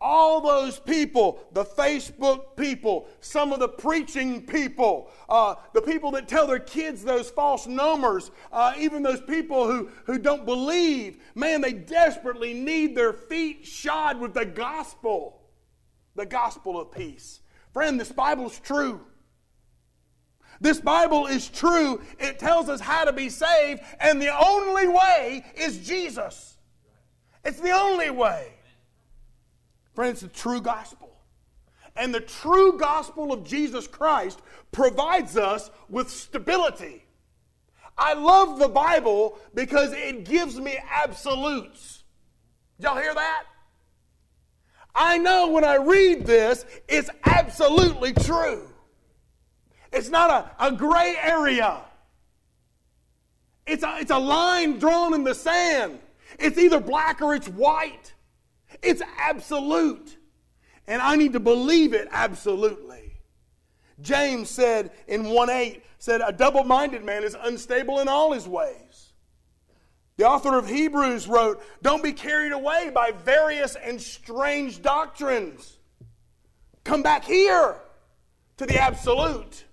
All 0.00 0.40
those 0.40 0.78
people, 0.78 1.40
the 1.52 1.64
Facebook 1.64 2.56
people, 2.56 3.08
some 3.20 3.52
of 3.52 3.58
the 3.58 3.68
preaching 3.68 4.46
people, 4.46 5.10
uh, 5.28 5.56
the 5.72 5.82
people 5.82 6.12
that 6.12 6.28
tell 6.28 6.46
their 6.46 6.58
kids 6.60 7.02
those 7.02 7.30
false 7.30 7.66
numbers, 7.66 8.30
uh, 8.52 8.74
even 8.78 9.02
those 9.02 9.20
people 9.20 9.66
who, 9.66 9.90
who 10.06 10.18
don't 10.18 10.44
believe, 10.44 11.18
man, 11.34 11.60
they 11.60 11.72
desperately 11.72 12.54
need 12.54 12.96
their 12.96 13.12
feet 13.12 13.66
shod 13.66 14.20
with 14.20 14.34
the 14.34 14.44
gospel, 14.44 15.40
the 16.14 16.26
gospel 16.26 16.80
of 16.80 16.92
peace. 16.92 17.40
Friend, 17.72 17.98
this 17.98 18.12
Bible's 18.12 18.58
true. 18.60 19.00
This 20.62 20.80
Bible 20.80 21.26
is 21.26 21.48
true. 21.48 22.00
It 22.20 22.38
tells 22.38 22.68
us 22.68 22.80
how 22.80 23.04
to 23.04 23.12
be 23.12 23.28
saved, 23.28 23.82
and 23.98 24.22
the 24.22 24.28
only 24.28 24.86
way 24.86 25.44
is 25.56 25.84
Jesus. 25.84 26.56
It's 27.44 27.58
the 27.58 27.72
only 27.72 28.10
way. 28.10 28.52
Friends, 29.92 30.20
the 30.20 30.28
true 30.28 30.60
gospel. 30.60 31.10
And 31.96 32.14
the 32.14 32.20
true 32.20 32.78
gospel 32.78 33.32
of 33.32 33.44
Jesus 33.44 33.88
Christ 33.88 34.40
provides 34.70 35.36
us 35.36 35.68
with 35.88 36.08
stability. 36.08 37.04
I 37.98 38.14
love 38.14 38.60
the 38.60 38.68
Bible 38.68 39.40
because 39.54 39.92
it 39.92 40.24
gives 40.24 40.60
me 40.60 40.78
absolutes. 40.88 42.04
Y'all 42.78 42.96
hear 42.96 43.12
that? 43.12 43.44
I 44.94 45.18
know 45.18 45.48
when 45.48 45.64
I 45.64 45.74
read 45.74 46.24
this, 46.24 46.64
it's 46.86 47.10
absolutely 47.24 48.12
true. 48.12 48.71
It's 49.92 50.08
not 50.08 50.30
a, 50.30 50.66
a 50.66 50.72
gray 50.72 51.16
area. 51.20 51.82
It's 53.66 53.84
a, 53.84 53.98
it's 54.00 54.10
a 54.10 54.18
line 54.18 54.78
drawn 54.78 55.14
in 55.14 55.24
the 55.24 55.34
sand. 55.34 55.98
It's 56.38 56.58
either 56.58 56.80
black 56.80 57.20
or 57.20 57.34
it's 57.34 57.48
white. 57.48 58.14
It's 58.82 59.02
absolute. 59.18 60.16
And 60.86 61.00
I 61.00 61.16
need 61.16 61.34
to 61.34 61.40
believe 61.40 61.92
it 61.92 62.08
absolutely. 62.10 63.20
James 64.00 64.50
said 64.50 64.90
in 65.06 65.26
1 65.26 65.50
8, 65.50 65.82
said, 65.98 66.20
A 66.24 66.32
double 66.32 66.64
minded 66.64 67.04
man 67.04 67.22
is 67.22 67.36
unstable 67.40 68.00
in 68.00 68.08
all 68.08 68.32
his 68.32 68.48
ways. 68.48 69.12
The 70.16 70.24
author 70.24 70.58
of 70.58 70.68
Hebrews 70.68 71.28
wrote, 71.28 71.62
Don't 71.82 72.02
be 72.02 72.12
carried 72.12 72.52
away 72.52 72.90
by 72.92 73.12
various 73.12 73.76
and 73.76 74.00
strange 74.00 74.82
doctrines. 74.82 75.78
Come 76.84 77.02
back 77.02 77.24
here 77.24 77.76
to 78.56 78.66
the 78.66 78.78
absolute. 78.78 79.64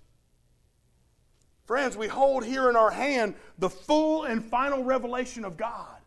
Friends, 1.70 1.96
we 1.96 2.08
hold 2.08 2.44
here 2.44 2.68
in 2.68 2.76
our 2.76 2.90
hand 2.90 3.36
the 3.60 3.70
full 3.70 4.24
and 4.24 4.44
final 4.44 4.84
revelation 4.84 5.46
of 5.46 5.56
God. 5.56 5.98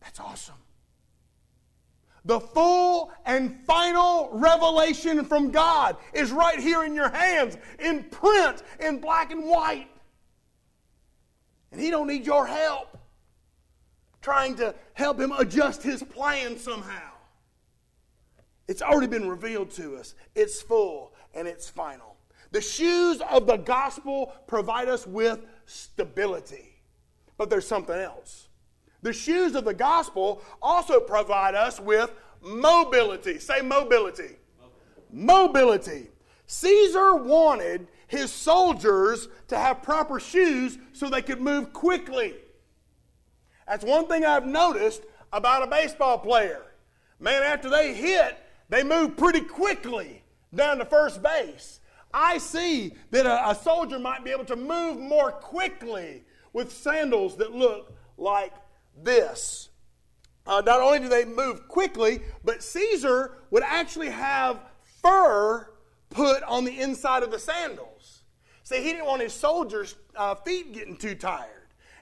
That's 0.00 0.18
awesome. 0.18 0.54
The 2.24 2.40
full 2.40 3.12
and 3.26 3.60
final 3.66 4.30
revelation 4.32 5.22
from 5.26 5.50
God 5.50 5.98
is 6.14 6.32
right 6.32 6.58
here 6.58 6.82
in 6.82 6.94
your 6.94 7.10
hands, 7.10 7.58
in 7.78 8.04
print, 8.04 8.62
in 8.80 9.00
black 9.00 9.32
and 9.32 9.44
white. 9.44 9.90
And 11.72 11.78
He 11.82 11.90
don't 11.90 12.06
need 12.06 12.24
your 12.24 12.46
help 12.46 12.96
trying 14.22 14.54
to 14.54 14.74
help 14.94 15.20
Him 15.20 15.30
adjust 15.32 15.82
His 15.82 16.02
plan 16.02 16.58
somehow. 16.58 17.12
It's 18.66 18.80
already 18.80 19.08
been 19.08 19.28
revealed 19.28 19.72
to 19.72 19.96
us. 19.96 20.14
It's 20.34 20.62
full 20.62 21.12
and 21.34 21.46
it's 21.46 21.68
final. 21.68 22.13
The 22.50 22.60
shoes 22.60 23.20
of 23.30 23.46
the 23.46 23.56
gospel 23.56 24.32
provide 24.46 24.88
us 24.88 25.06
with 25.06 25.40
stability. 25.66 26.76
But 27.36 27.50
there's 27.50 27.66
something 27.66 27.96
else. 27.96 28.48
The 29.02 29.12
shoes 29.12 29.54
of 29.54 29.64
the 29.64 29.74
gospel 29.74 30.42
also 30.62 31.00
provide 31.00 31.54
us 31.54 31.80
with 31.80 32.12
mobility. 32.40 33.38
Say 33.38 33.60
mobility. 33.60 34.36
Mobility. 35.10 36.08
Caesar 36.46 37.14
wanted 37.16 37.88
his 38.06 38.32
soldiers 38.32 39.28
to 39.48 39.58
have 39.58 39.82
proper 39.82 40.20
shoes 40.20 40.78
so 40.92 41.08
they 41.08 41.22
could 41.22 41.40
move 41.40 41.72
quickly. 41.72 42.34
That's 43.66 43.84
one 43.84 44.06
thing 44.06 44.24
I've 44.24 44.46
noticed 44.46 45.02
about 45.32 45.62
a 45.62 45.66
baseball 45.66 46.18
player. 46.18 46.62
Man, 47.18 47.42
after 47.42 47.68
they 47.68 47.94
hit, 47.94 48.38
they 48.68 48.82
move 48.82 49.16
pretty 49.16 49.40
quickly 49.40 50.22
down 50.54 50.78
to 50.78 50.84
first 50.84 51.22
base. 51.22 51.80
I 52.14 52.38
see 52.38 52.92
that 53.10 53.26
a, 53.26 53.50
a 53.50 53.54
soldier 53.54 53.98
might 53.98 54.24
be 54.24 54.30
able 54.30 54.44
to 54.46 54.56
move 54.56 54.98
more 54.98 55.32
quickly 55.32 56.22
with 56.52 56.72
sandals 56.72 57.36
that 57.38 57.52
look 57.52 57.92
like 58.16 58.54
this. 59.02 59.68
Uh, 60.46 60.62
not 60.64 60.80
only 60.80 61.00
do 61.00 61.08
they 61.08 61.24
move 61.24 61.66
quickly, 61.68 62.20
but 62.44 62.62
Caesar 62.62 63.38
would 63.50 63.64
actually 63.64 64.10
have 64.10 64.60
fur 65.02 65.68
put 66.10 66.42
on 66.44 66.64
the 66.64 66.80
inside 66.80 67.22
of 67.22 67.30
the 67.30 67.38
sandals. 67.38 68.22
See, 68.62 68.76
he 68.76 68.92
didn't 68.92 69.06
want 69.06 69.20
his 69.20 69.32
soldiers' 69.32 69.96
uh, 70.14 70.36
feet 70.36 70.72
getting 70.72 70.96
too 70.96 71.14
tired. 71.14 71.50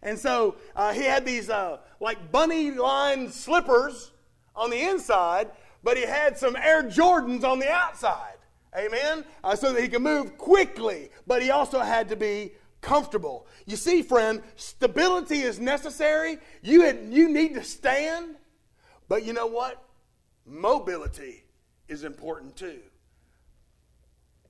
And 0.02 0.18
so 0.18 0.56
uh, 0.76 0.92
he 0.92 1.02
had 1.02 1.24
these 1.24 1.48
uh, 1.48 1.78
like 2.00 2.30
bunny 2.30 2.72
line 2.72 3.30
slippers 3.30 4.12
on 4.54 4.70
the 4.70 4.80
inside, 4.80 5.50
but 5.82 5.96
he 5.96 6.04
had 6.04 6.36
some 6.36 6.56
Air 6.56 6.82
Jordans 6.82 7.44
on 7.44 7.58
the 7.58 7.70
outside. 7.70 8.31
Amen? 8.76 9.24
Uh, 9.44 9.54
so 9.54 9.72
that 9.72 9.82
he 9.82 9.88
could 9.88 10.02
move 10.02 10.38
quickly, 10.38 11.10
but 11.26 11.42
he 11.42 11.50
also 11.50 11.80
had 11.80 12.08
to 12.08 12.16
be 12.16 12.52
comfortable. 12.80 13.46
You 13.66 13.76
see, 13.76 14.02
friend, 14.02 14.42
stability 14.56 15.40
is 15.40 15.58
necessary. 15.58 16.38
You, 16.62 16.82
had, 16.82 17.08
you 17.10 17.28
need 17.28 17.54
to 17.54 17.64
stand, 17.64 18.36
but 19.08 19.24
you 19.24 19.32
know 19.32 19.46
what? 19.46 19.82
Mobility 20.46 21.44
is 21.88 22.04
important 22.04 22.56
too. 22.56 22.80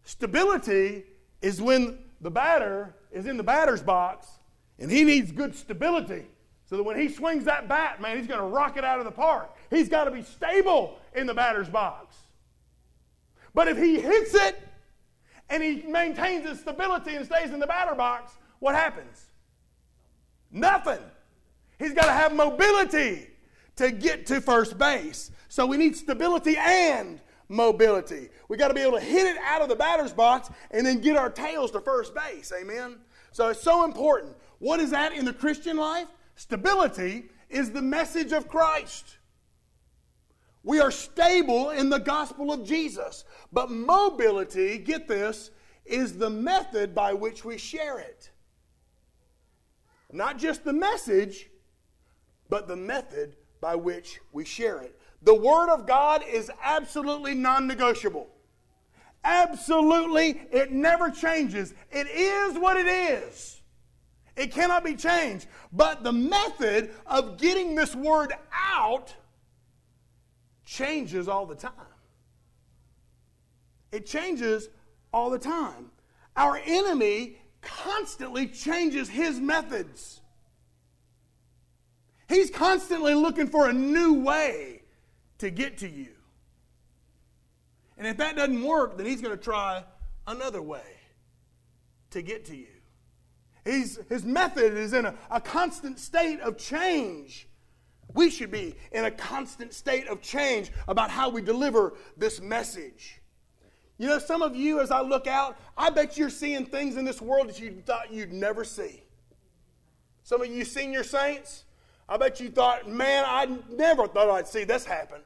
Stability 0.05 1.05
is 1.43 1.61
when 1.61 1.99
the 2.21 2.31
batter 2.31 2.95
is 3.11 3.27
in 3.27 3.37
the 3.37 3.43
batter's 3.43 3.83
box 3.83 4.29
and 4.79 4.91
he 4.91 5.05
needs 5.05 5.31
good 5.33 5.55
stability 5.55 6.27
so 6.65 6.77
that 6.77 6.83
when 6.85 6.99
he 6.99 7.09
swings 7.09 7.45
that 7.45 7.69
bat, 7.69 8.01
man, 8.01 8.17
he's 8.17 8.27
going 8.27 8.41
to 8.41 8.47
rock 8.47 8.77
it 8.77 8.85
out 8.85 8.99
of 8.99 9.05
the 9.05 9.13
park. 9.13 9.55
He's 9.69 9.89
got 9.89 10.05
to 10.05 10.11
be 10.11 10.23
stable 10.23 10.99
in 11.15 11.27
the 11.27 11.35
batter's 11.35 11.69
box. 11.69 12.17
But 13.55 13.69
if 13.69 13.77
he 13.77 14.01
hits 14.01 14.35
it 14.35 14.61
and 15.49 15.63
he 15.63 15.83
maintains 15.83 16.49
his 16.49 16.61
stability 16.61 17.15
and 17.15 17.27
stays 17.27 17.51
in 17.51 17.61
the 17.61 17.67
batter 17.67 17.95
box, 17.95 18.33
what 18.59 18.75
happens? 18.75 19.27
Nothing. 20.51 21.01
He's 21.79 21.93
got 21.93 22.07
to 22.07 22.13
have 22.13 22.35
mobility 22.35 23.29
to 23.77 23.91
get 23.91 24.27
to 24.27 24.41
first 24.41 24.79
base. 24.79 25.31
So 25.49 25.67
we 25.67 25.77
need 25.77 25.97
stability 25.97 26.57
and 26.57 27.21
mobility. 27.49 28.29
We 28.49 28.57
got 28.57 28.69
to 28.69 28.75
be 28.75 28.81
able 28.81 28.99
to 28.99 29.05
hit 29.05 29.27
it 29.27 29.37
out 29.43 29.63
of 29.63 29.69
the 29.69 29.77
batter's 29.77 30.13
box 30.13 30.51
and 30.71 30.87
then 30.87 31.01
get 31.01 31.17
our 31.17 31.31
tails 31.31 31.71
to 31.73 31.81
first 31.81 32.15
base. 32.15 32.53
Amen. 32.59 32.97
So 33.33 33.49
it's 33.49 33.63
so 33.63 33.85
important. 33.85 34.37
What 34.59 34.81
is 34.81 34.91
that 34.91 35.13
in 35.13 35.25
the 35.25 35.33
Christian 35.33 35.77
life? 35.77 36.07
Stability 36.37 37.31
is 37.51 37.71
the 37.71 37.83
message 37.83 38.33
of 38.33 38.49
Christ. 38.49 39.19
We 40.65 40.81
are 40.81 40.91
stable 40.91 41.71
in 41.71 41.89
the 41.89 41.99
gospel 41.99 42.53
of 42.53 42.65
Jesus. 42.65 43.25
But 43.53 43.71
mobility, 43.71 44.79
get 44.79 45.09
this, 45.09 45.51
is 45.85 46.17
the 46.17 46.31
method 46.31 46.95
by 46.95 47.13
which 47.13 47.45
we 47.45 47.59
share 47.59 47.99
it. 47.99 48.31
Not 50.13 50.39
just 50.39 50.65
the 50.65 50.73
message, 50.73 51.51
but 52.49 52.69
the 52.69 52.77
method 52.77 53.37
by 53.61 53.75
which 53.75 54.21
we 54.33 54.45
share 54.45 54.81
it. 54.81 54.99
The 55.23 55.35
Word 55.35 55.71
of 55.71 55.87
God 55.87 56.23
is 56.29 56.51
absolutely 56.63 57.35
non 57.35 57.67
negotiable. 57.67 58.29
Absolutely, 59.25 60.43
it 60.51 60.73
never 60.73 61.11
changes. 61.11 61.75
It 61.91 62.09
is 62.09 62.59
what 62.59 62.77
it 62.77 62.87
is. 62.87 63.61
It 64.37 64.53
cannot 64.53 64.85
be 64.85 64.95
changed. 64.95 65.47
But 65.73 66.03
the 66.03 66.13
method 66.13 66.91
of 67.07 67.39
getting 67.39 67.75
this 67.75 67.95
Word 67.95 68.33
out 68.53 69.15
changes 70.73 71.29
all 71.29 71.47
the 71.47 71.55
time. 71.55 71.73
It 73.91 74.07
changes 74.07 74.69
all 75.13 75.29
the 75.31 75.39
time. 75.39 75.91
Our 76.37 76.61
enemy 76.65 77.37
constantly 77.61 78.47
changes 78.47 79.09
his 79.09 79.39
methods. 79.39 80.21
He's 82.29 82.51
constantly 82.51 83.15
looking 83.15 83.49
for 83.49 83.69
a 83.69 83.73
new 83.73 84.23
way 84.23 84.83
to 85.39 85.51
get 85.51 85.79
to 85.79 85.89
you. 85.89 86.09
And 87.99 88.07
if 88.07 88.17
that 88.17 88.37
doesn't 88.37 88.65
work, 88.65 88.97
then 88.97 89.05
he's 89.05 89.21
going 89.21 89.37
to 89.37 89.43
try 89.43 89.85
another 90.27 90.63
way 90.63 90.81
to 92.11 92.23
get 92.23 92.47
to 92.47 92.57
you. 92.57 92.67
He's, 93.65 93.99
his 94.09 94.25
method 94.25 94.77
is 94.77 94.95
in 94.95 95.05
a, 95.05 95.15
a 95.31 95.41
constant 95.41 95.99
state 95.99 96.41
of 96.41 96.57
change. 96.57 97.47
We 98.15 98.31
should 98.31 98.51
be 98.51 98.75
in 98.93 99.05
a 99.05 99.11
constant 99.11 99.73
state 99.73 100.07
of 100.09 100.21
change 100.21 100.71
about 100.89 101.11
how 101.11 101.31
we 101.31 101.43
deliver 101.43 101.95
this 102.17 102.41
message. 102.41 103.21
You 103.99 104.09
know, 104.09 104.19
some 104.19 104.43
of 104.43 104.57
you, 104.57 104.81
as 104.81 104.91
I 104.91 105.01
look 105.01 105.27
out, 105.27 105.57
I 105.77 105.91
bet 105.91 106.19
you're 106.19 106.31
seeing 106.31 106.67
things 106.67 106.97
in 106.97 107.05
this 107.05 107.23
world 107.23 107.49
that 107.49 107.61
you 107.61 107.83
thought 107.87 108.13
you'd 108.13 108.33
never 108.33 108.65
see. 108.65 109.05
Some 110.25 110.43
of 110.43 110.49
you 110.49 110.65
senior 110.65 111.05
saints, 111.05 111.65
I 112.09 112.17
bet 112.17 112.41
you 112.41 112.51
thought, 112.51 112.89
man, 112.89 113.25
I 113.27 113.59
never 113.71 114.07
thought 114.07 114.29
I'd 114.29 114.49
see 114.49 114.65
this 114.65 114.85
happen. 114.85 115.21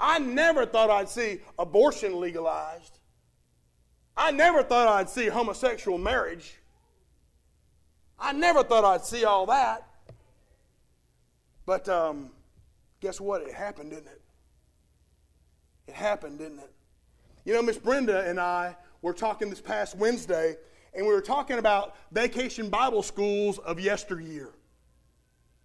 I 0.00 0.18
never 0.18 0.66
thought 0.66 0.90
I'd 0.90 1.08
see 1.08 1.40
abortion 1.58 2.18
legalized. 2.18 2.98
I 4.16 4.30
never 4.30 4.62
thought 4.62 4.88
I'd 4.88 5.08
see 5.08 5.26
homosexual 5.26 5.98
marriage. 5.98 6.54
I 8.18 8.32
never 8.32 8.62
thought 8.62 8.84
I'd 8.84 9.04
see 9.04 9.24
all 9.24 9.46
that. 9.46 9.86
But 11.72 11.88
um, 11.88 12.28
guess 13.00 13.18
what? 13.18 13.40
It 13.40 13.54
happened, 13.54 13.92
didn't 13.92 14.08
it? 14.08 14.20
It 15.88 15.94
happened, 15.94 16.38
didn't 16.38 16.58
it? 16.58 16.70
You 17.46 17.54
know, 17.54 17.62
Miss 17.62 17.78
Brenda 17.78 18.28
and 18.28 18.38
I 18.38 18.76
were 19.00 19.14
talking 19.14 19.48
this 19.48 19.62
past 19.62 19.96
Wednesday, 19.96 20.56
and 20.92 21.06
we 21.06 21.14
were 21.14 21.22
talking 21.22 21.56
about 21.56 21.96
vacation 22.10 22.68
Bible 22.68 23.02
schools 23.02 23.56
of 23.56 23.80
yesteryear. 23.80 24.50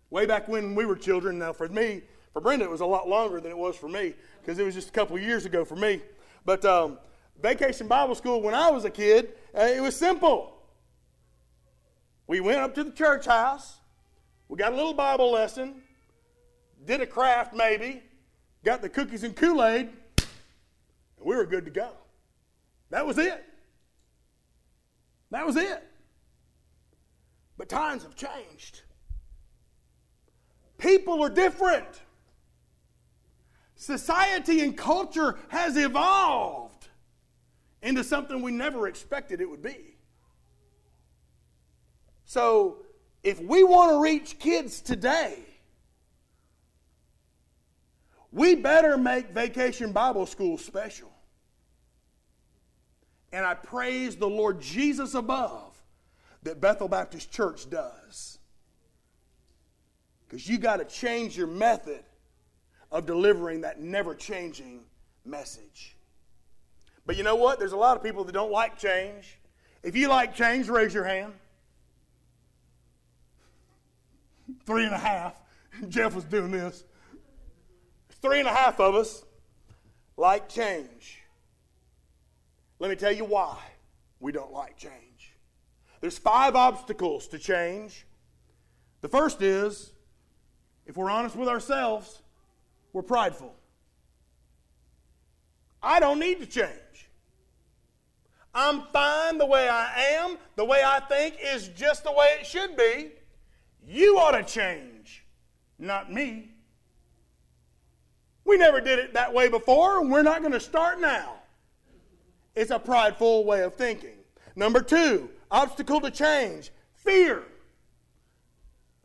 Way 0.10 0.26
back 0.26 0.48
when 0.48 0.76
we 0.76 0.86
were 0.86 0.96
children. 0.96 1.40
Now, 1.40 1.52
for 1.52 1.68
me, 1.68 2.04
for 2.32 2.40
Brenda, 2.42 2.64
it 2.64 2.72
was 2.72 2.80
a 2.80 2.86
lot 2.86 3.10
longer 3.10 3.42
than 3.42 3.52
it 3.52 3.58
was 3.58 3.76
for 3.76 3.90
me 3.90 4.14
because 4.40 4.58
it 4.60 4.64
was 4.64 4.76
just 4.76 4.88
a 4.88 4.94
couple 4.94 5.20
years 5.20 5.44
ago 5.44 5.66
for 5.66 5.76
me. 5.76 6.02
But 6.46 6.64
um, 6.64 7.00
vacation 7.42 7.90
Bible 7.90 8.16
school 8.16 8.42
when 8.42 8.56
I 8.56 8.72
was 8.72 8.86
a 8.86 8.90
kid, 8.90 9.34
uh, 9.54 9.64
it 9.64 9.82
was 9.82 9.94
simple. 9.94 10.54
We 12.28 12.40
went 12.40 12.60
up 12.60 12.74
to 12.76 12.86
the 12.86 12.92
church 12.92 13.26
house, 13.26 13.80
we 14.48 14.58
got 14.58 14.72
a 14.72 14.76
little 14.78 14.94
Bible 14.94 15.34
lesson, 15.34 15.82
did 16.88 17.02
a 17.02 17.06
craft 17.06 17.54
maybe, 17.54 18.02
got 18.64 18.82
the 18.82 18.90
cookies 18.90 19.24
and 19.24 19.36
Kool 19.36 19.64
Aid, 19.64 19.90
and 20.18 20.28
we 21.22 21.36
were 21.36 21.46
good 21.46 21.66
to 21.66 21.72
go. 21.72 21.92
That 22.90 23.06
was 23.06 23.18
it. 23.18 23.44
That 25.30 25.46
was 25.46 25.58
it. 25.58 25.84
But 27.58 27.68
times 27.68 28.04
have 28.04 28.16
changed. 28.16 28.84
People 30.78 31.22
are 31.22 31.30
different. 31.30 32.02
Society 33.76 34.62
and 34.62 34.78
culture 34.78 35.38
has 35.50 35.76
evolved 35.76 36.88
into 37.82 38.04
something 38.04 38.42
we 38.42 38.52
never 38.52 38.88
expected 38.88 39.42
it 39.42 39.50
would 39.50 39.62
be. 39.62 39.98
So, 42.24 42.78
if 43.24 43.42
we 43.42 43.64
want 43.64 43.92
to 43.92 44.00
reach 44.00 44.40
kids 44.40 44.82
today, 44.82 45.47
we 48.38 48.54
better 48.54 48.98
make 48.98 49.32
Vacation 49.32 49.92
Bible 49.92 50.28
School 50.28 50.60
special. 50.60 51.12
And 53.34 53.44
I 53.44 53.56
praise 53.56 54.16
the 54.16 54.30
Lord 54.30 54.62
Jesus 54.62 55.16
above 55.16 55.76
that 56.44 56.62
Bethel 56.62 56.88
Baptist 56.88 57.32
Church 57.32 57.68
does. 57.68 58.38
Because 60.28 60.48
you 60.48 60.60
got 60.60 60.78
to 60.78 60.86
change 60.86 61.36
your 61.36 61.48
method 61.48 62.04
of 62.92 63.08
delivering 63.08 63.62
that 63.62 63.82
never 63.82 64.14
changing 64.14 64.82
message. 65.26 65.98
But 67.08 67.18
you 67.18 67.24
know 67.24 67.36
what? 67.36 67.58
There's 67.58 67.72
a 67.72 67.78
lot 67.78 67.98
of 67.98 68.04
people 68.04 68.24
that 68.26 68.34
don't 68.34 68.52
like 68.52 68.78
change. 68.78 69.40
If 69.82 69.96
you 69.96 70.10
like 70.10 70.36
change, 70.36 70.70
raise 70.70 70.94
your 70.94 71.06
hand. 71.06 71.34
Three 74.68 74.86
and 74.86 74.94
a 74.94 75.00
half. 75.00 75.42
Jeff 75.90 76.14
was 76.14 76.24
doing 76.24 76.52
this. 76.52 76.84
Three 78.22 78.40
and 78.40 78.48
a 78.48 78.54
half 78.54 78.80
of 78.80 78.96
us 78.96 79.24
like 80.16 80.50
change. 80.50 81.22
Let 82.80 82.90
me 82.90 82.96
tell 82.96 83.12
you 83.12 83.26
why 83.26 83.58
we 84.20 84.32
don't 84.32 84.52
like 84.52 84.78
change. 84.78 85.34
There's 86.02 86.18
five 86.18 86.56
obstacles 86.56 87.28
to 87.30 87.40
change. 87.40 88.06
The 89.02 89.10
first 89.10 89.42
is, 89.42 89.92
if 90.86 90.98
we're 90.98 91.10
honest 91.10 91.36
with 91.36 91.50
ourselves, 91.50 92.22
we're 92.94 93.02
prideful. 93.02 93.54
I 95.82 96.00
don't 96.00 96.20
need 96.20 96.40
to 96.40 96.46
change. 96.46 97.10
I'm 98.54 98.84
fine 98.92 99.38
the 99.38 99.46
way 99.46 99.70
I 99.70 100.02
am. 100.16 100.38
The 100.56 100.66
way 100.66 100.82
I 100.84 101.00
think 101.02 101.36
is 101.42 101.68
just 101.70 102.04
the 102.04 102.12
way 102.12 102.38
it 102.40 102.46
should 102.46 102.76
be. 102.76 103.12
You 103.86 104.18
ought 104.18 104.32
to 104.32 104.44
change, 104.44 105.24
not 105.78 106.12
me. 106.12 106.52
We 108.48 108.58
never 108.58 108.80
did 108.80 108.98
it 108.98 109.14
that 109.14 109.34
way 109.34 109.50
before, 109.50 110.00
and 110.00 110.10
we're 110.10 110.22
not 110.22 110.40
going 110.40 110.54
to 110.54 110.60
start 110.60 111.02
now. 111.02 111.34
It's 112.56 112.72
a 112.72 112.80
prideful 112.80 113.44
way 113.44 113.62
of 113.62 113.76
thinking. 113.76 114.16
Number 114.56 114.82
two, 114.82 115.30
obstacle 115.52 116.00
to 116.00 116.10
change 116.10 116.72
fear. 116.94 117.44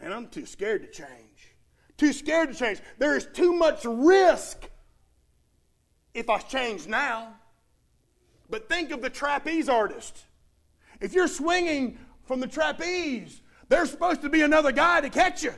And 0.00 0.14
I'm 0.14 0.28
too 0.28 0.46
scared 0.46 0.83
to 0.83 0.88
change. 0.88 1.57
Too 1.96 2.12
scared 2.12 2.52
to 2.52 2.55
change. 2.55 2.78
There 2.98 3.16
is 3.16 3.26
too 3.33 3.52
much 3.52 3.85
risk 3.85 4.70
if 6.14 6.31
I 6.31 6.38
change 6.38 6.87
now. 6.87 7.35
But 8.48 8.68
think 8.68 8.92
of 8.92 9.02
the 9.02 9.11
trapeze 9.11 9.68
artist. 9.68 10.24
If 11.00 11.14
you're 11.14 11.26
swinging 11.26 11.98
from 12.26 12.38
the 12.38 12.46
trapeze, 12.46 13.42
there's 13.68 13.90
supposed 13.90 14.22
to 14.22 14.28
be 14.28 14.42
another 14.42 14.70
guy 14.70 15.00
to 15.00 15.11
catch 15.11 15.42
you, 15.42 15.55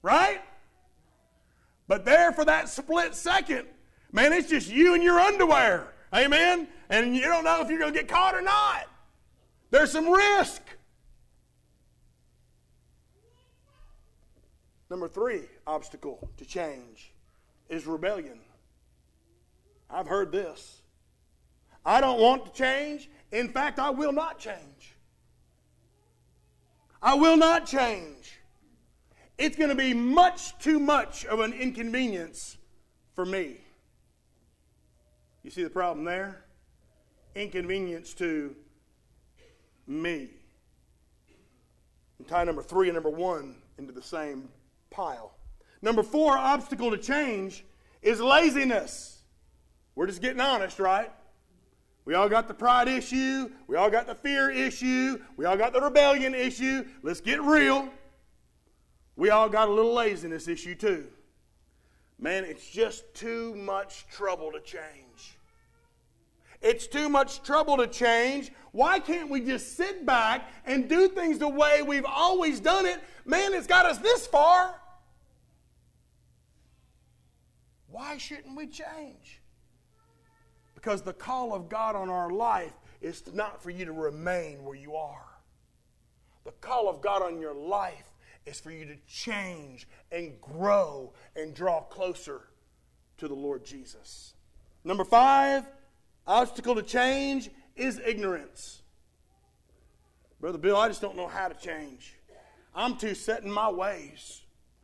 right? 0.00 0.40
But 1.90 2.04
there 2.04 2.30
for 2.30 2.44
that 2.44 2.68
split 2.68 3.16
second, 3.16 3.66
man, 4.12 4.32
it's 4.32 4.48
just 4.48 4.70
you 4.70 4.94
and 4.94 5.02
your 5.02 5.18
underwear. 5.18 5.92
Amen? 6.14 6.68
And 6.88 7.16
you 7.16 7.22
don't 7.22 7.42
know 7.42 7.62
if 7.62 7.68
you're 7.68 7.80
going 7.80 7.92
to 7.92 7.98
get 7.98 8.06
caught 8.06 8.36
or 8.36 8.40
not. 8.40 8.86
There's 9.72 9.90
some 9.90 10.08
risk. 10.08 10.62
Number 14.88 15.08
three 15.08 15.40
obstacle 15.66 16.30
to 16.36 16.44
change 16.44 17.12
is 17.68 17.88
rebellion. 17.88 18.38
I've 19.90 20.06
heard 20.06 20.30
this. 20.30 20.82
I 21.84 22.00
don't 22.00 22.20
want 22.20 22.46
to 22.46 22.52
change. 22.52 23.10
In 23.32 23.48
fact, 23.48 23.80
I 23.80 23.90
will 23.90 24.12
not 24.12 24.38
change. 24.38 24.94
I 27.02 27.14
will 27.14 27.36
not 27.36 27.66
change 27.66 28.39
it's 29.40 29.56
going 29.56 29.70
to 29.70 29.74
be 29.74 29.94
much 29.94 30.56
too 30.58 30.78
much 30.78 31.24
of 31.24 31.40
an 31.40 31.54
inconvenience 31.54 32.58
for 33.14 33.24
me. 33.24 33.56
You 35.42 35.50
see 35.50 35.62
the 35.62 35.70
problem 35.70 36.04
there? 36.04 36.44
Inconvenience 37.34 38.12
to 38.14 38.54
me. 39.86 40.28
And 42.18 42.28
tie 42.28 42.44
number 42.44 42.62
three 42.62 42.88
and 42.88 42.94
number 42.94 43.08
one 43.08 43.56
into 43.78 43.92
the 43.92 44.02
same 44.02 44.50
pile. 44.90 45.32
Number 45.80 46.02
four, 46.02 46.36
obstacle 46.36 46.90
to 46.90 46.98
change 46.98 47.64
is 48.02 48.20
laziness. 48.20 49.22
We're 49.94 50.06
just 50.06 50.20
getting 50.20 50.40
honest, 50.40 50.78
right? 50.78 51.10
We 52.04 52.12
all 52.12 52.28
got 52.28 52.46
the 52.46 52.54
pride 52.54 52.88
issue. 52.88 53.50
We 53.66 53.76
all 53.76 53.88
got 53.88 54.06
the 54.06 54.14
fear 54.14 54.50
issue. 54.50 55.18
We 55.38 55.46
all 55.46 55.56
got 55.56 55.72
the 55.72 55.80
rebellion 55.80 56.34
issue. 56.34 56.84
Let's 57.02 57.22
get 57.22 57.40
real. 57.40 57.88
We 59.20 59.28
all 59.28 59.50
got 59.50 59.68
a 59.68 59.70
little 59.70 59.92
laziness 59.92 60.48
issue 60.48 60.74
too. 60.74 61.06
Man, 62.18 62.42
it's 62.42 62.66
just 62.70 63.12
too 63.12 63.54
much 63.54 64.06
trouble 64.10 64.50
to 64.50 64.60
change. 64.60 65.36
It's 66.62 66.86
too 66.86 67.10
much 67.10 67.42
trouble 67.42 67.76
to 67.76 67.86
change. 67.86 68.50
Why 68.72 68.98
can't 68.98 69.28
we 69.28 69.42
just 69.42 69.76
sit 69.76 70.06
back 70.06 70.50
and 70.64 70.88
do 70.88 71.06
things 71.06 71.38
the 71.38 71.48
way 71.48 71.82
we've 71.82 72.06
always 72.06 72.60
done 72.60 72.86
it? 72.86 72.98
Man, 73.26 73.52
it's 73.52 73.66
got 73.66 73.84
us 73.84 73.98
this 73.98 74.26
far. 74.26 74.74
Why 77.90 78.16
shouldn't 78.16 78.56
we 78.56 78.68
change? 78.68 79.42
Because 80.74 81.02
the 81.02 81.12
call 81.12 81.52
of 81.52 81.68
God 81.68 81.94
on 81.94 82.08
our 82.08 82.30
life 82.30 82.72
is 83.02 83.22
not 83.34 83.62
for 83.62 83.68
you 83.68 83.84
to 83.84 83.92
remain 83.92 84.64
where 84.64 84.76
you 84.76 84.94
are. 84.94 85.28
The 86.44 86.52
call 86.52 86.88
of 86.88 87.02
God 87.02 87.20
on 87.20 87.38
your 87.38 87.52
life 87.52 88.09
is 88.46 88.60
for 88.60 88.70
you 88.70 88.84
to 88.86 88.96
change 89.06 89.86
and 90.10 90.40
grow 90.40 91.12
and 91.36 91.54
draw 91.54 91.80
closer 91.82 92.42
to 93.18 93.28
the 93.28 93.34
Lord 93.34 93.64
Jesus. 93.64 94.34
Number 94.84 95.04
five, 95.04 95.64
obstacle 96.26 96.74
to 96.74 96.82
change 96.82 97.50
is 97.76 98.00
ignorance. 98.04 98.82
Brother 100.40 100.58
Bill, 100.58 100.76
I 100.76 100.88
just 100.88 101.02
don't 101.02 101.16
know 101.16 101.26
how 101.26 101.48
to 101.48 101.54
change. 101.54 102.14
I'm 102.74 102.96
too 102.96 103.14
set 103.14 103.42
in 103.42 103.52
my 103.52 103.68
ways. 103.70 104.40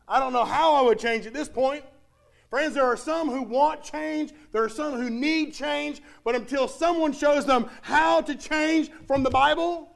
I 0.08 0.20
don't 0.20 0.32
know 0.32 0.44
how 0.44 0.74
I 0.74 0.82
would 0.82 0.98
change 0.98 1.26
at 1.26 1.32
this 1.32 1.48
point. 1.48 1.84
Friends, 2.50 2.74
there 2.74 2.84
are 2.84 2.96
some 2.96 3.28
who 3.28 3.42
want 3.42 3.82
change, 3.82 4.32
there 4.52 4.62
are 4.62 4.68
some 4.68 4.94
who 4.94 5.10
need 5.10 5.52
change, 5.52 6.00
but 6.24 6.36
until 6.36 6.68
someone 6.68 7.12
shows 7.12 7.44
them 7.44 7.68
how 7.82 8.20
to 8.20 8.34
change 8.36 8.90
from 9.06 9.24
the 9.24 9.30
Bible, 9.30 9.95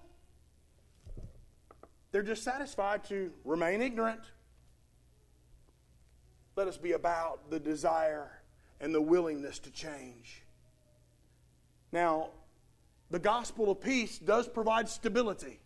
they're 2.12 2.22
just 2.22 2.42
satisfied 2.42 3.04
to 3.04 3.30
remain 3.44 3.80
ignorant. 3.80 4.20
Let 6.56 6.68
us 6.68 6.76
be 6.76 6.92
about 6.92 7.50
the 7.50 7.60
desire 7.60 8.30
and 8.80 8.94
the 8.94 9.00
willingness 9.00 9.58
to 9.60 9.70
change. 9.70 10.42
Now, 11.92 12.30
the 13.10 13.18
gospel 13.18 13.70
of 13.70 13.80
peace 13.80 14.18
does 14.18 14.48
provide 14.48 14.88
stability. 14.88 15.60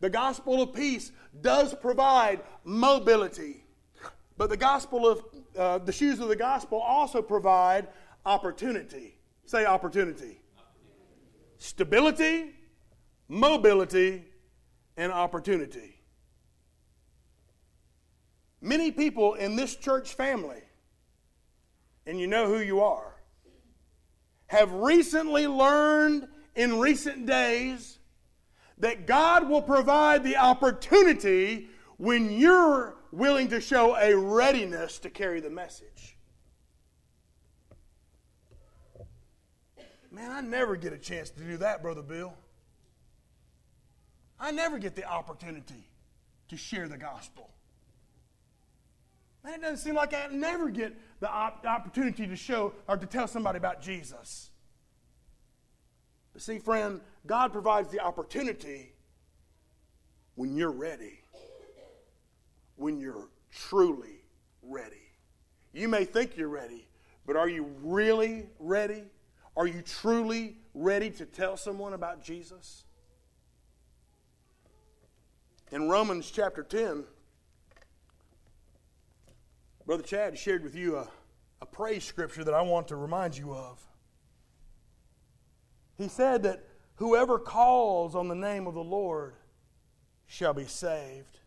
The 0.00 0.10
gospel 0.10 0.62
of 0.62 0.72
peace 0.72 1.12
does 1.40 1.74
provide 1.74 2.40
mobility. 2.64 3.64
But 4.36 4.48
the 4.48 4.56
gospel 4.56 5.08
of 5.08 5.24
uh, 5.56 5.78
the 5.78 5.92
shoes 5.92 6.20
of 6.20 6.28
the 6.28 6.36
gospel 6.36 6.78
also 6.78 7.20
provide 7.20 7.88
opportunity. 8.24 9.18
Say 9.44 9.66
opportunity. 9.66 10.40
Stability, 11.58 12.54
mobility, 13.28 14.24
and 15.00 15.10
opportunity. 15.10 15.98
Many 18.60 18.92
people 18.92 19.32
in 19.32 19.56
this 19.56 19.74
church 19.74 20.12
family, 20.12 20.60
and 22.04 22.20
you 22.20 22.26
know 22.26 22.48
who 22.48 22.58
you 22.58 22.80
are, 22.80 23.14
have 24.48 24.70
recently 24.72 25.46
learned 25.46 26.28
in 26.54 26.78
recent 26.78 27.24
days 27.24 27.98
that 28.76 29.06
God 29.06 29.48
will 29.48 29.62
provide 29.62 30.22
the 30.22 30.36
opportunity 30.36 31.70
when 31.96 32.30
you're 32.30 32.94
willing 33.10 33.48
to 33.48 33.60
show 33.62 33.96
a 33.96 34.14
readiness 34.14 34.98
to 34.98 35.08
carry 35.08 35.40
the 35.40 35.48
message. 35.48 36.18
Man, 40.10 40.30
I 40.30 40.42
never 40.42 40.76
get 40.76 40.92
a 40.92 40.98
chance 40.98 41.30
to 41.30 41.40
do 41.40 41.56
that, 41.56 41.80
Brother 41.80 42.02
Bill. 42.02 42.34
I 44.40 44.50
never 44.50 44.78
get 44.78 44.96
the 44.96 45.04
opportunity 45.04 45.86
to 46.48 46.56
share 46.56 46.88
the 46.88 46.96
gospel. 46.96 47.50
Man, 49.44 49.54
it 49.54 49.62
doesn't 49.62 49.78
seem 49.78 49.94
like 49.94 50.14
I 50.14 50.26
never 50.32 50.70
get 50.70 50.94
the 51.20 51.30
op- 51.30 51.64
opportunity 51.64 52.26
to 52.26 52.36
show 52.36 52.72
or 52.88 52.96
to 52.96 53.06
tell 53.06 53.28
somebody 53.28 53.58
about 53.58 53.82
Jesus. 53.82 54.50
But 56.32 56.42
see, 56.42 56.58
friend, 56.58 57.00
God 57.26 57.52
provides 57.52 57.90
the 57.90 58.00
opportunity 58.00 58.92
when 60.34 60.54
you're 60.54 60.72
ready, 60.72 61.20
when 62.76 62.98
you're 62.98 63.28
truly 63.50 64.24
ready. 64.62 64.96
You 65.72 65.88
may 65.88 66.04
think 66.04 66.36
you're 66.36 66.48
ready, 66.48 66.88
but 67.26 67.36
are 67.36 67.48
you 67.48 67.66
really 67.82 68.48
ready? 68.58 69.04
Are 69.56 69.66
you 69.66 69.82
truly 69.82 70.56
ready 70.74 71.10
to 71.10 71.26
tell 71.26 71.56
someone 71.56 71.92
about 71.92 72.22
Jesus? 72.22 72.84
In 75.72 75.88
Romans 75.88 76.30
chapter 76.30 76.64
10, 76.64 77.04
Brother 79.86 80.02
Chad 80.02 80.36
shared 80.36 80.64
with 80.64 80.74
you 80.74 80.96
a, 80.96 81.08
a 81.62 81.66
praise 81.66 82.02
scripture 82.02 82.42
that 82.42 82.54
I 82.54 82.62
want 82.62 82.88
to 82.88 82.96
remind 82.96 83.38
you 83.38 83.54
of. 83.54 83.80
He 85.96 86.08
said 86.08 86.42
that 86.42 86.64
whoever 86.96 87.38
calls 87.38 88.16
on 88.16 88.26
the 88.26 88.34
name 88.34 88.66
of 88.66 88.74
the 88.74 88.82
Lord 88.82 89.34
shall 90.26 90.54
be 90.54 90.64
saved. 90.64 91.38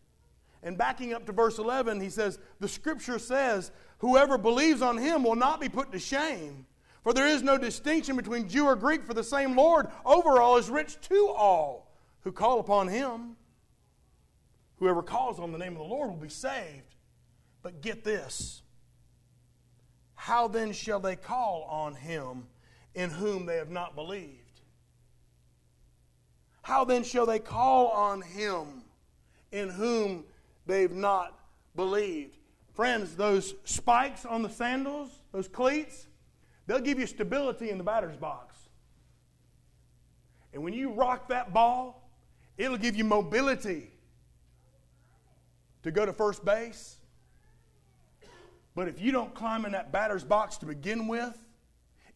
And 0.62 0.78
backing 0.78 1.12
up 1.12 1.26
to 1.26 1.32
verse 1.32 1.58
11, 1.58 2.00
he 2.00 2.08
says, 2.08 2.38
The 2.60 2.68
scripture 2.68 3.18
says, 3.18 3.72
Whoever 3.98 4.38
believes 4.38 4.80
on 4.80 4.96
him 4.96 5.22
will 5.22 5.36
not 5.36 5.60
be 5.60 5.68
put 5.68 5.92
to 5.92 5.98
shame. 5.98 6.64
For 7.02 7.12
there 7.12 7.28
is 7.28 7.42
no 7.42 7.58
distinction 7.58 8.16
between 8.16 8.48
Jew 8.48 8.64
or 8.64 8.76
Greek, 8.76 9.04
for 9.04 9.12
the 9.12 9.22
same 9.22 9.54
Lord 9.54 9.88
over 10.06 10.40
all 10.40 10.56
is 10.56 10.70
rich 10.70 10.98
to 11.08 11.28
all 11.28 11.92
who 12.22 12.32
call 12.32 12.60
upon 12.60 12.88
him. 12.88 13.36
Whoever 14.84 15.02
calls 15.02 15.40
on 15.40 15.50
the 15.50 15.56
name 15.56 15.72
of 15.72 15.78
the 15.78 15.84
Lord 15.84 16.10
will 16.10 16.18
be 16.18 16.28
saved. 16.28 16.94
But 17.62 17.80
get 17.80 18.04
this 18.04 18.60
how 20.14 20.46
then 20.46 20.74
shall 20.74 21.00
they 21.00 21.16
call 21.16 21.62
on 21.70 21.94
him 21.94 22.48
in 22.94 23.08
whom 23.08 23.46
they 23.46 23.56
have 23.56 23.70
not 23.70 23.94
believed? 23.94 24.60
How 26.60 26.84
then 26.84 27.02
shall 27.02 27.24
they 27.24 27.38
call 27.38 27.88
on 27.92 28.20
him 28.20 28.84
in 29.52 29.70
whom 29.70 30.24
they've 30.66 30.92
not 30.92 31.32
believed? 31.74 32.36
Friends, 32.74 33.16
those 33.16 33.54
spikes 33.64 34.26
on 34.26 34.42
the 34.42 34.50
sandals, 34.50 35.08
those 35.32 35.48
cleats, 35.48 36.08
they'll 36.66 36.78
give 36.78 36.98
you 36.98 37.06
stability 37.06 37.70
in 37.70 37.78
the 37.78 37.84
batter's 37.84 38.18
box. 38.18 38.54
And 40.52 40.62
when 40.62 40.74
you 40.74 40.90
rock 40.90 41.28
that 41.28 41.54
ball, 41.54 42.10
it'll 42.58 42.76
give 42.76 42.96
you 42.96 43.04
mobility 43.04 43.93
to 45.84 45.90
go 45.90 46.04
to 46.04 46.12
first 46.12 46.44
base. 46.44 46.96
But 48.74 48.88
if 48.88 49.00
you 49.00 49.12
don't 49.12 49.32
climb 49.34 49.64
in 49.64 49.72
that 49.72 49.92
batter's 49.92 50.24
box 50.24 50.56
to 50.58 50.66
begin 50.66 51.06
with, 51.06 51.38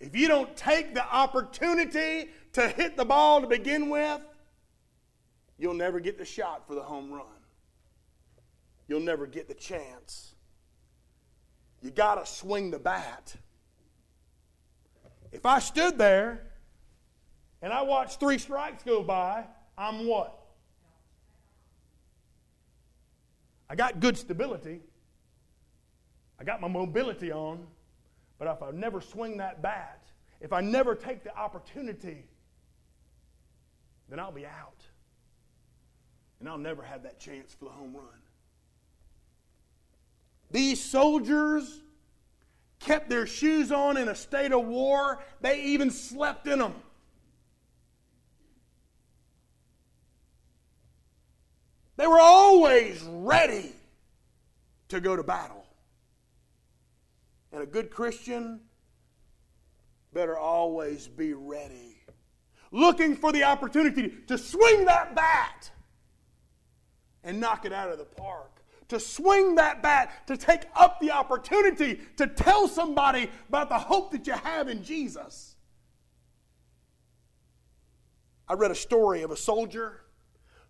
if 0.00 0.16
you 0.16 0.26
don't 0.26 0.56
take 0.56 0.94
the 0.94 1.04
opportunity 1.04 2.30
to 2.54 2.68
hit 2.68 2.96
the 2.96 3.04
ball 3.04 3.42
to 3.42 3.46
begin 3.46 3.90
with, 3.90 4.20
you'll 5.58 5.74
never 5.74 6.00
get 6.00 6.18
the 6.18 6.24
shot 6.24 6.66
for 6.66 6.74
the 6.74 6.82
home 6.82 7.12
run. 7.12 7.26
You'll 8.88 9.00
never 9.00 9.26
get 9.26 9.48
the 9.48 9.54
chance. 9.54 10.34
You 11.82 11.90
got 11.90 12.14
to 12.14 12.30
swing 12.30 12.70
the 12.70 12.78
bat. 12.78 13.36
If 15.30 15.44
I 15.44 15.58
stood 15.58 15.98
there 15.98 16.46
and 17.60 17.72
I 17.72 17.82
watched 17.82 18.18
three 18.18 18.38
strikes 18.38 18.82
go 18.82 19.02
by, 19.02 19.44
I'm 19.76 20.06
what? 20.06 20.37
I 23.70 23.74
got 23.74 24.00
good 24.00 24.16
stability. 24.16 24.80
I 26.40 26.44
got 26.44 26.60
my 26.60 26.68
mobility 26.68 27.32
on. 27.32 27.66
But 28.38 28.48
if 28.48 28.62
I 28.62 28.70
never 28.70 29.00
swing 29.00 29.38
that 29.38 29.62
bat, 29.62 30.02
if 30.40 30.52
I 30.52 30.60
never 30.60 30.94
take 30.94 31.24
the 31.24 31.36
opportunity, 31.36 32.24
then 34.08 34.20
I'll 34.20 34.32
be 34.32 34.46
out. 34.46 34.84
And 36.40 36.48
I'll 36.48 36.58
never 36.58 36.82
have 36.82 37.02
that 37.02 37.18
chance 37.18 37.54
for 37.54 37.64
the 37.64 37.72
home 37.72 37.94
run. 37.94 38.06
These 40.50 40.82
soldiers 40.82 41.82
kept 42.78 43.10
their 43.10 43.26
shoes 43.26 43.72
on 43.72 43.96
in 43.96 44.08
a 44.08 44.14
state 44.14 44.52
of 44.52 44.64
war, 44.64 45.18
they 45.40 45.62
even 45.62 45.90
slept 45.90 46.46
in 46.46 46.60
them. 46.60 46.74
They 51.98 52.06
were 52.06 52.20
always 52.20 53.02
ready 53.02 53.72
to 54.88 55.00
go 55.00 55.16
to 55.16 55.22
battle. 55.24 55.66
And 57.52 57.62
a 57.62 57.66
good 57.66 57.90
Christian 57.90 58.60
better 60.14 60.38
always 60.38 61.08
be 61.08 61.34
ready, 61.34 61.98
looking 62.70 63.16
for 63.16 63.32
the 63.32 63.42
opportunity 63.42 64.14
to 64.28 64.38
swing 64.38 64.84
that 64.84 65.14
bat 65.16 65.70
and 67.24 67.40
knock 67.40 67.66
it 67.66 67.72
out 67.72 67.90
of 67.90 67.98
the 67.98 68.04
park 68.04 68.62
to 68.88 68.98
swing 68.98 69.56
that 69.56 69.82
bat, 69.82 70.26
to 70.26 70.36
take 70.36 70.62
up 70.74 70.98
the 71.00 71.10
opportunity 71.10 72.00
to 72.16 72.26
tell 72.26 72.66
somebody 72.68 73.28
about 73.48 73.68
the 73.68 73.78
hope 73.78 74.12
that 74.12 74.26
you 74.26 74.32
have 74.32 74.68
in 74.68 74.82
Jesus. 74.82 75.56
I 78.48 78.54
read 78.54 78.70
a 78.70 78.74
story 78.74 79.22
of 79.22 79.30
a 79.30 79.36
soldier 79.36 80.00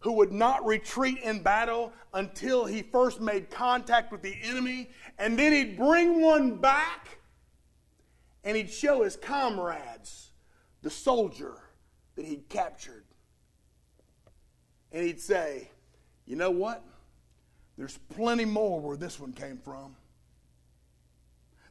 who 0.01 0.13
would 0.13 0.33
not 0.33 0.65
retreat 0.65 1.19
in 1.19 1.43
battle 1.43 1.93
until 2.15 2.65
he 2.65 2.83
first 2.83 3.21
made 3.21 3.51
contact 3.51 4.13
with 4.13 4.23
the 4.23 4.35
enemy, 4.43 4.91
and 5.19 5.39
then 5.39 5.53
he'd 5.53 5.77
bring 5.77 6.21
one 6.21 6.57
back 6.57 7.19
and 8.45 8.57
he'd 8.57 8.71
show 8.71 9.03
his 9.03 9.17
comrades 9.17 10.31
the 10.83 10.91
soldier 10.91 11.55
that 12.15 12.25
he'd 12.25 12.49
captured. 12.49 13.05
And 14.93 15.05
he'd 15.05 15.21
say, 15.21 15.71
You 16.27 16.37
know 16.37 16.51
what? 16.51 16.83
There's 17.77 17.99
plenty 18.09 18.45
more 18.45 18.81
where 18.81 18.97
this 18.97 19.21
one 19.21 19.33
came 19.33 19.59
from. 19.59 19.97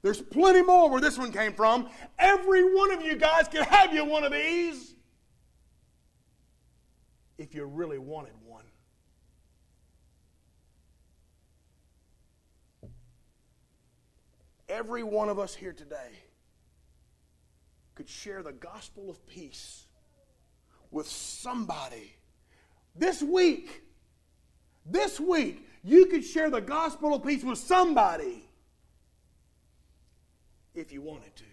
There's 0.01 0.21
plenty 0.21 0.61
more 0.61 0.89
where 0.89 1.01
this 1.01 1.17
one 1.17 1.31
came 1.31 1.53
from. 1.53 1.89
Every 2.19 2.73
one 2.73 2.91
of 2.91 3.01
you 3.01 3.15
guys 3.15 3.47
can 3.47 3.63
have 3.63 3.93
you 3.93 4.05
one 4.05 4.23
of 4.23 4.31
these 4.31 4.93
if 7.37 7.53
you 7.53 7.65
really 7.65 7.97
wanted 7.97 8.33
one. 8.45 8.65
Every 14.69 15.03
one 15.03 15.29
of 15.29 15.39
us 15.39 15.55
here 15.55 15.73
today 15.73 16.11
could 17.95 18.09
share 18.09 18.43
the 18.43 18.51
gospel 18.51 19.09
of 19.09 19.25
peace 19.27 19.85
with 20.91 21.07
somebody 21.07 22.15
this 22.95 23.21
week. 23.21 23.83
This 24.85 25.19
week, 25.19 25.67
you 25.83 26.05
could 26.07 26.23
share 26.23 26.49
the 26.49 26.61
gospel 26.61 27.13
of 27.13 27.23
peace 27.23 27.43
with 27.43 27.59
somebody 27.59 28.47
if 30.73 30.91
you 30.91 31.01
wanted 31.01 31.35
to. 31.35 31.43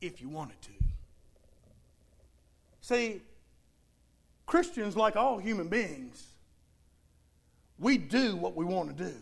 If 0.00 0.20
you 0.20 0.28
wanted 0.28 0.60
to. 0.62 0.70
See, 2.86 3.20
Christians, 4.46 4.96
like 4.96 5.16
all 5.16 5.38
human 5.38 5.66
beings, 5.66 6.24
we 7.80 7.98
do 7.98 8.36
what 8.36 8.54
we 8.54 8.64
want 8.64 8.96
to 8.96 9.04
do. 9.06 9.12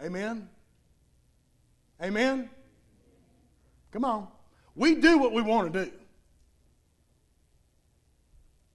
Amen? 0.00 0.48
Amen? 2.00 2.48
Come 3.90 4.04
on. 4.04 4.28
We 4.76 4.94
do 4.94 5.18
what 5.18 5.32
we 5.32 5.42
want 5.42 5.72
to 5.72 5.84
do. 5.84 5.92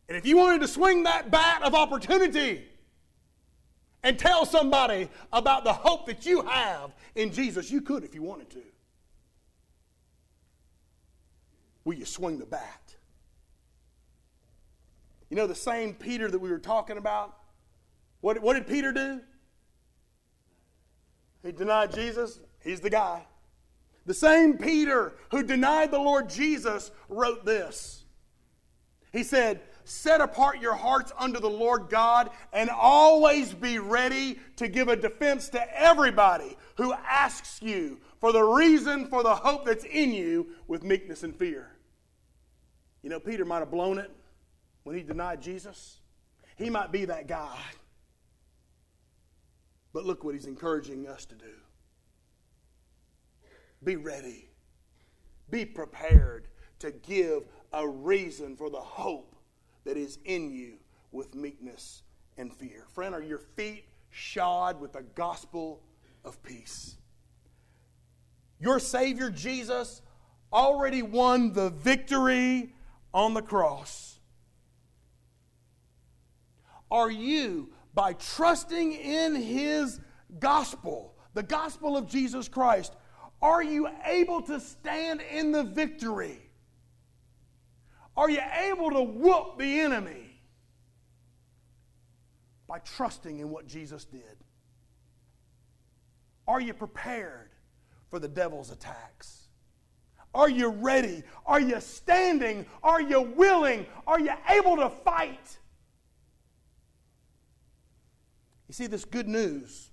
And 0.10 0.18
if 0.18 0.26
you 0.26 0.36
wanted 0.36 0.60
to 0.60 0.68
swing 0.68 1.04
that 1.04 1.32
bat 1.32 1.64
of 1.64 1.74
opportunity 1.74 2.66
and 4.04 4.20
tell 4.20 4.46
somebody 4.46 5.08
about 5.32 5.64
the 5.64 5.72
hope 5.72 6.06
that 6.08 6.26
you 6.26 6.42
have 6.42 6.92
in 7.16 7.32
Jesus, 7.32 7.72
you 7.72 7.80
could 7.80 8.04
if 8.04 8.14
you 8.14 8.24
wanted 8.24 8.50
to. 8.50 8.64
Will 11.86 11.94
you 11.94 12.04
swing 12.04 12.40
the 12.40 12.46
bat? 12.46 12.87
You 15.30 15.38
know, 15.38 15.48
the 15.48 15.56
same 15.56 15.94
Peter 15.94 16.30
that 16.30 16.40
we 16.40 16.50
were 16.50 16.60
talking 16.60 16.98
about? 16.98 17.36
What, 18.22 18.42
what 18.42 18.54
did 18.54 18.68
Peter 18.68 18.92
do? 18.92 19.22
He 21.44 21.52
denied 21.52 21.94
Jesus. 21.94 22.40
He's 22.64 22.80
the 22.80 22.90
guy. 22.90 23.26
The 24.06 24.14
same 24.14 24.58
Peter 24.58 25.14
who 25.32 25.44
denied 25.44 25.92
the 25.92 26.00
Lord 26.00 26.30
Jesus 26.30 26.92
wrote 27.10 27.46
this. 27.46 28.06
He 29.12 29.24
said, 29.24 29.62
set 29.84 30.22
apart 30.22 30.62
your 30.62 30.76
hearts 30.76 31.12
unto 31.18 31.40
the 31.40 31.50
Lord 31.50 31.90
God 31.90 32.30
and 32.52 32.70
always 32.70 33.54
be 33.54 33.80
ready 33.80 34.40
to 34.58 34.68
give 34.68 34.88
a 34.90 34.96
defense 34.96 35.50
to 35.50 35.80
everybody 35.82 36.58
who 36.76 36.94
asks 36.94 37.62
you 37.62 38.00
for 38.20 38.32
the 38.32 38.44
reason 38.44 39.08
for 39.08 39.24
the 39.24 39.36
hope 39.36 39.66
that's 39.66 39.86
in 39.86 40.12
you 40.12 40.48
with 40.68 40.84
meekness 40.84 41.24
and 41.24 41.36
fear. 41.36 41.72
You 43.02 43.10
know, 43.10 43.20
Peter 43.20 43.46
might 43.46 43.60
have 43.60 43.72
blown 43.72 43.98
it 43.98 44.12
when 44.88 44.96
he 44.96 45.04
denied 45.04 45.42
Jesus. 45.42 46.00
He 46.56 46.70
might 46.70 46.94
be 46.94 47.04
that 47.04 47.28
guy. 47.28 47.60
But 49.92 50.06
look 50.06 50.24
what 50.24 50.34
he's 50.34 50.46
encouraging 50.46 51.10
us 51.10 51.26
to 51.26 51.36
do 51.36 51.54
be 53.84 53.98
ready, 53.98 54.50
be 55.50 55.66
prepared 55.66 56.48
to 56.80 56.92
give 56.92 57.44
a 57.74 57.86
reason 57.86 58.56
for 58.56 58.70
the 58.70 58.80
hope 58.80 59.36
that 59.84 59.98
is 59.98 60.20
in 60.24 60.52
you 60.52 60.76
with 61.12 61.36
meekness 61.36 62.04
and 62.38 62.54
fear. 62.54 62.86
Friend, 62.94 63.14
are 63.14 63.22
your 63.22 63.40
feet 63.40 63.84
shod 64.10 64.80
with 64.80 64.94
the 64.94 65.04
gospel 65.16 65.82
of 66.24 66.42
peace? 66.44 66.96
Your 68.58 68.80
Savior 68.80 69.32
Jesus 69.32 70.02
already 70.54 71.02
won 71.02 71.52
the 71.52 71.72
victory 71.72 72.74
on 73.14 73.34
the 73.34 73.42
cross. 73.42 74.17
Are 76.90 77.12
you, 77.12 77.70
by 77.94 78.14
trusting 78.14 78.94
in 78.94 79.36
His 79.36 80.00
gospel, 80.40 81.16
the 81.34 81.44
gospel 81.44 81.98
of 81.98 82.08
Jesus 82.08 82.48
Christ, 82.48 82.94
are 83.42 83.64
you 83.64 83.90
able 84.06 84.42
to 84.44 84.60
stand 84.60 85.22
in 85.22 85.52
the 85.52 85.64
victory? 85.64 86.40
Are 88.16 88.30
you 88.30 88.42
able 88.66 88.92
to 88.92 89.02
whoop 89.02 89.60
the 89.60 89.80
enemy? 89.80 90.28
by 92.68 92.80
trusting 92.80 93.40
in 93.40 93.50
what 93.50 93.66
Jesus 93.66 94.06
did? 94.06 94.22
Are 96.48 96.62
you 96.62 96.74
prepared 96.74 97.50
for 98.10 98.20
the 98.20 98.28
devil's 98.28 98.72
attacks? 98.72 99.48
Are 100.34 100.50
you 100.50 100.70
ready? 100.70 101.24
Are 101.46 101.60
you 101.60 101.80
standing? 101.80 102.66
Are 102.84 103.02
you 103.02 103.22
willing? 103.22 103.86
Are 104.06 104.20
you 104.20 104.34
able 104.50 104.76
to 104.78 104.90
fight? 104.90 105.58
You 108.68 108.74
see, 108.74 108.88
this 108.88 109.06
good 109.06 109.28
news, 109.28 109.92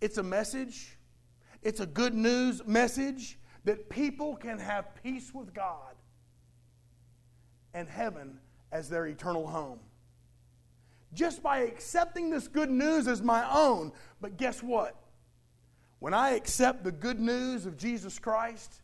it's 0.00 0.18
a 0.18 0.22
message, 0.22 0.98
it's 1.62 1.80
a 1.80 1.86
good 1.86 2.14
news 2.14 2.62
message 2.66 3.38
that 3.64 3.90
people 3.90 4.36
can 4.36 4.58
have 4.58 4.94
peace 5.02 5.34
with 5.34 5.52
God 5.52 5.94
and 7.74 7.88
heaven 7.88 8.38
as 8.72 8.88
their 8.88 9.06
eternal 9.06 9.46
home. 9.46 9.80
Just 11.12 11.42
by 11.42 11.58
accepting 11.58 12.30
this 12.30 12.46
good 12.46 12.70
news 12.70 13.08
as 13.08 13.20
my 13.20 13.44
own. 13.52 13.92
But 14.20 14.36
guess 14.36 14.62
what? 14.62 14.94
When 15.98 16.14
I 16.14 16.30
accept 16.30 16.84
the 16.84 16.92
good 16.92 17.18
news 17.18 17.66
of 17.66 17.76
Jesus 17.76 18.18
Christ, 18.18 18.80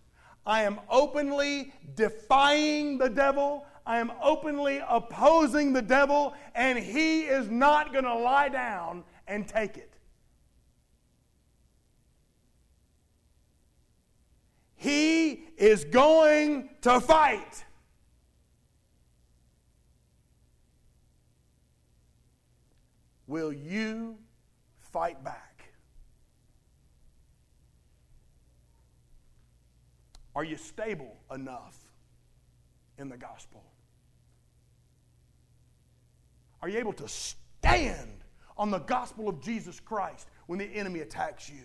I 0.46 0.62
am 0.62 0.78
openly 0.88 1.72
defying 1.94 2.98
the 2.98 3.10
devil. 3.10 3.66
I 3.84 3.98
am 3.98 4.12
openly 4.22 4.80
opposing 4.88 5.72
the 5.72 5.82
devil, 5.82 6.34
and 6.54 6.78
he 6.78 7.22
is 7.22 7.48
not 7.48 7.92
going 7.92 8.04
to 8.04 8.14
lie 8.14 8.48
down 8.48 9.04
and 9.26 9.46
take 9.46 9.76
it. 9.76 9.92
He 14.76 15.44
is 15.56 15.84
going 15.84 16.68
to 16.82 17.00
fight. 17.00 17.64
Will 23.26 23.52
you 23.52 24.18
fight 24.92 25.22
back? 25.24 25.45
Are 30.36 30.44
you 30.44 30.58
stable 30.58 31.16
enough 31.34 31.74
in 32.98 33.08
the 33.08 33.16
gospel? 33.16 33.64
Are 36.60 36.68
you 36.68 36.78
able 36.78 36.92
to 36.92 37.08
stand 37.08 38.22
on 38.58 38.70
the 38.70 38.80
gospel 38.80 39.30
of 39.30 39.40
Jesus 39.40 39.80
Christ 39.80 40.28
when 40.46 40.58
the 40.58 40.66
enemy 40.66 41.00
attacks 41.00 41.48
you? 41.48 41.62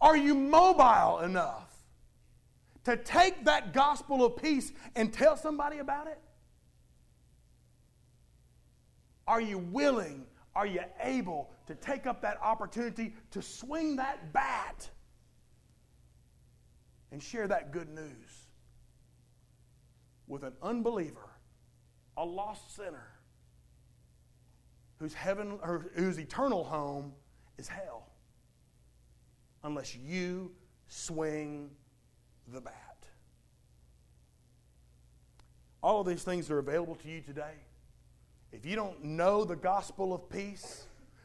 Are 0.00 0.16
you 0.16 0.34
mobile 0.34 1.20
enough 1.20 1.72
to 2.82 2.96
take 2.96 3.44
that 3.44 3.72
gospel 3.72 4.24
of 4.24 4.36
peace 4.36 4.72
and 4.96 5.12
tell 5.12 5.36
somebody 5.36 5.78
about 5.78 6.08
it? 6.08 6.18
Are 9.28 9.40
you 9.40 9.58
willing? 9.58 10.26
Are 10.56 10.66
you 10.66 10.80
able 11.00 11.52
to 11.68 11.76
take 11.76 12.08
up 12.08 12.20
that 12.22 12.40
opportunity 12.42 13.14
to 13.30 13.40
swing 13.40 13.94
that 13.96 14.32
bat 14.32 14.90
and 17.12 17.22
share 17.22 17.48
that 17.48 17.72
good 17.72 17.88
news 17.88 18.48
with 20.26 20.44
an 20.44 20.52
unbeliever, 20.62 21.28
a 22.16 22.24
lost 22.24 22.76
sinner 22.76 23.06
whose 24.98 25.14
heaven 25.14 25.58
or 25.62 25.90
whose 25.94 26.18
eternal 26.18 26.64
home 26.64 27.12
is 27.58 27.68
hell? 27.68 28.10
unless 29.62 29.94
you 29.94 30.50
swing 30.88 31.70
the 32.48 32.60
bat. 32.60 32.74
All 35.82 36.00
of 36.00 36.06
these 36.06 36.22
things 36.22 36.50
are 36.50 36.58
available 36.58 36.94
to 36.96 37.08
you 37.08 37.20
today. 37.20 37.54
If 38.52 38.66
you 38.66 38.76
don't 38.76 39.02
know 39.02 39.44
the 39.44 39.56
gospel 39.56 40.12
of 40.12 40.28
peace, 40.28 40.84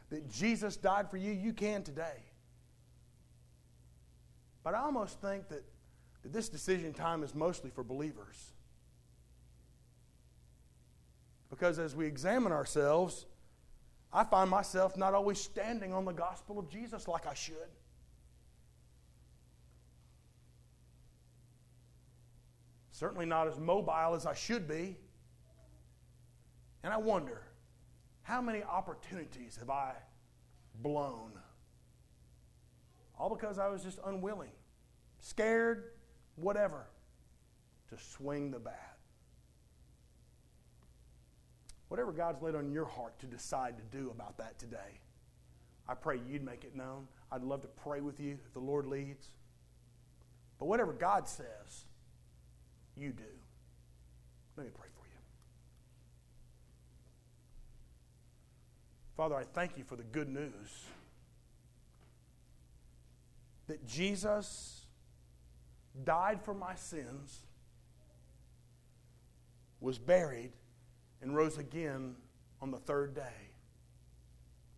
that 0.10 0.30
Jesus 0.30 0.78
died 0.78 1.10
for 1.10 1.18
you, 1.18 1.32
you 1.32 1.52
can 1.52 1.84
today. 1.84 2.24
But 4.64 4.76
I 4.76 4.80
almost 4.80 5.20
think 5.22 5.50
that, 5.50 5.64
that 6.26 6.34
this 6.34 6.50
decision 6.50 6.92
time 6.92 7.22
is 7.22 7.36
mostly 7.36 7.70
for 7.70 7.84
believers. 7.84 8.54
Because 11.52 11.78
as 11.78 11.96
we 11.96 12.08
examine 12.08 12.52
ourselves, 12.52 13.28
I 14.12 14.24
find 14.24 14.50
myself 14.50 14.98
not 14.98 15.14
always 15.14 15.40
standing 15.40 15.94
on 15.94 16.04
the 16.04 16.14
gospel 16.14 16.58
of 16.58 16.68
Jesus 16.68 17.08
like 17.08 17.28
I 17.28 17.36
should. 17.36 17.70
Certainly 22.90 23.28
not 23.28 23.48
as 23.48 23.60
mobile 23.60 24.16
as 24.16 24.26
I 24.26 24.34
should 24.34 24.68
be. 24.68 24.98
And 26.82 26.92
I 26.92 26.98
wonder, 26.98 27.44
how 28.24 28.42
many 28.42 28.64
opportunities 28.64 29.58
have 29.58 29.70
I 29.70 29.94
blown? 30.82 31.34
All 33.20 33.30
because 33.30 33.60
I 33.60 33.68
was 33.68 33.84
just 33.84 34.00
unwilling, 34.04 34.54
scared, 35.20 35.92
whatever, 36.36 36.86
to 37.90 37.98
swing 37.98 38.52
the 38.52 38.60
bat. 38.60 38.98
Whatever 41.88 42.12
God's 42.12 42.42
laid 42.42 42.56
on 42.56 42.72
your 42.72 42.86
heart 42.86 43.20
to 43.20 43.26
decide 43.26 43.76
to 43.78 43.98
do 43.98 44.10
about 44.10 44.38
that 44.38 44.58
today, 44.58 45.00
I 45.88 45.94
pray 45.94 46.20
you'd 46.28 46.44
make 46.44 46.64
it 46.64 46.76
known. 46.76 47.08
I'd 47.32 47.44
love 47.44 47.62
to 47.62 47.68
pray 47.68 48.02
with 48.02 48.20
you 48.20 48.38
if 48.46 48.54
the 48.54 48.60
Lord 48.60 48.88
leads. 48.88 49.28
But 50.60 50.66
whatever 50.66 50.94
God 50.94 51.28
says, 51.28 51.86
you 52.96 53.12
do. 53.12 53.24
Let 54.58 54.66
me 54.66 54.72
pray 54.74 54.88
for 54.94 55.06
you. 55.06 55.20
Father, 59.16 59.36
I 59.36 59.44
thank 59.44 59.78
you 59.78 59.84
for 59.84 59.96
the 59.96 60.04
good 60.04 60.30
news 60.30 60.86
that 63.68 63.86
Jesus 63.86 64.85
died 66.04 66.42
for 66.42 66.54
my 66.54 66.76
sins, 66.76 67.40
was 69.80 69.98
buried, 69.98 70.52
and 71.22 71.36
rose 71.36 71.58
again 71.58 72.16
on 72.62 72.72
the 72.72 72.80
third 72.80 73.16
day. 73.16 73.52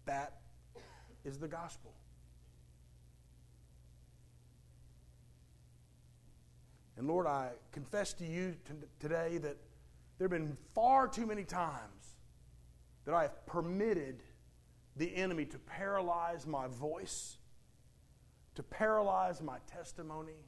That 0.05 0.39
is 1.23 1.37
the 1.37 1.47
gospel. 1.47 1.93
And 6.97 7.07
Lord, 7.07 7.27
I 7.27 7.51
confess 7.71 8.13
to 8.13 8.25
you 8.25 8.55
t- 8.65 8.73
today 8.99 9.37
that 9.37 9.57
there 10.17 10.25
have 10.25 10.31
been 10.31 10.57
far 10.73 11.07
too 11.07 11.25
many 11.25 11.43
times 11.43 12.15
that 13.05 13.13
I 13.13 13.23
have 13.23 13.45
permitted 13.45 14.23
the 14.95 15.15
enemy 15.15 15.45
to 15.45 15.59
paralyze 15.59 16.47
my 16.47 16.67
voice, 16.67 17.37
to 18.55 18.63
paralyze 18.63 19.41
my 19.41 19.57
testimony, 19.67 20.43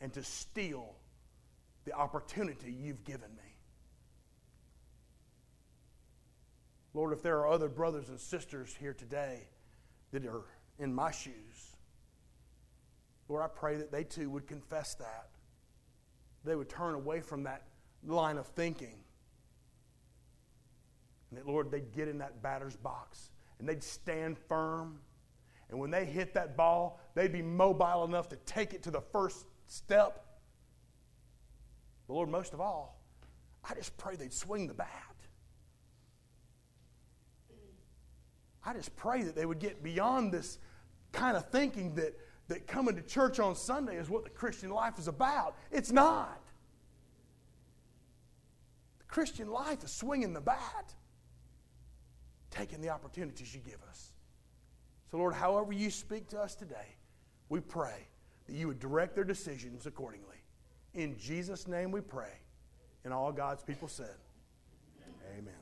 and 0.00 0.12
to 0.12 0.22
steal 0.22 0.94
the 1.84 1.92
opportunity 1.92 2.72
you've 2.72 3.04
given 3.04 3.30
me. 3.30 3.48
Lord, 6.94 7.12
if 7.12 7.22
there 7.22 7.38
are 7.38 7.48
other 7.48 7.68
brothers 7.68 8.08
and 8.08 8.18
sisters 8.18 8.74
here 8.78 8.94
today 8.94 9.48
that 10.12 10.24
are 10.26 10.42
in 10.78 10.94
my 10.94 11.10
shoes, 11.10 11.76
Lord, 13.28 13.42
I 13.42 13.48
pray 13.48 13.76
that 13.76 13.92
they 13.92 14.04
too 14.04 14.30
would 14.30 14.46
confess 14.46 14.94
that. 14.94 15.28
They 16.44 16.56
would 16.56 16.68
turn 16.68 16.94
away 16.94 17.20
from 17.20 17.44
that 17.44 17.64
line 18.06 18.38
of 18.38 18.46
thinking. 18.46 18.96
And 21.30 21.38
that, 21.38 21.46
Lord, 21.46 21.70
they'd 21.70 21.92
get 21.92 22.08
in 22.08 22.18
that 22.18 22.42
batter's 22.42 22.76
box 22.76 23.30
and 23.58 23.68
they'd 23.68 23.82
stand 23.82 24.38
firm. 24.38 25.00
And 25.68 25.78
when 25.78 25.90
they 25.90 26.06
hit 26.06 26.32
that 26.34 26.56
ball, 26.56 27.00
they'd 27.14 27.32
be 27.32 27.42
mobile 27.42 28.04
enough 28.04 28.28
to 28.30 28.36
take 28.36 28.72
it 28.72 28.82
to 28.84 28.90
the 28.90 29.02
first 29.02 29.46
step. 29.68 30.24
But 32.06 32.14
Lord, 32.14 32.28
most 32.28 32.52
of 32.52 32.60
all, 32.60 33.00
I 33.68 33.74
just 33.74 33.96
pray 33.96 34.16
they'd 34.16 34.32
swing 34.32 34.66
the 34.66 34.74
bat. 34.74 34.88
I 38.64 38.72
just 38.74 38.94
pray 38.96 39.22
that 39.22 39.34
they 39.34 39.46
would 39.46 39.60
get 39.60 39.82
beyond 39.82 40.32
this 40.32 40.58
kind 41.12 41.36
of 41.36 41.48
thinking 41.50 41.94
that 41.94 42.14
that 42.48 42.66
coming 42.66 42.96
to 42.96 43.02
church 43.02 43.38
on 43.38 43.54
Sunday 43.54 43.96
is 43.96 44.08
what 44.08 44.24
the 44.24 44.30
Christian 44.30 44.70
life 44.70 44.98
is 44.98 45.06
about. 45.06 45.54
It's 45.70 45.92
not. 45.92 46.40
The 48.98 49.04
Christian 49.04 49.50
life 49.50 49.84
is 49.84 49.92
swinging 49.92 50.32
the 50.32 50.40
bat, 50.40 50.94
taking 52.50 52.80
the 52.80 52.88
opportunities 52.88 53.54
you 53.54 53.60
give 53.60 53.80
us. 53.88 54.12
So, 55.10 55.18
Lord, 55.18 55.34
however 55.34 55.72
you 55.72 55.90
speak 55.90 56.28
to 56.28 56.40
us 56.40 56.54
today, 56.54 56.96
we 57.48 57.60
pray 57.60 58.08
that 58.48 58.56
you 58.56 58.66
would 58.66 58.80
direct 58.80 59.14
their 59.14 59.24
decisions 59.24 59.86
accordingly. 59.86 60.36
In 60.94 61.16
Jesus' 61.18 61.68
name 61.68 61.92
we 61.92 62.00
pray. 62.00 62.32
And 63.04 63.14
all 63.14 63.30
God's 63.30 63.62
people 63.62 63.88
said, 63.88 64.16
Amen. 65.38 65.54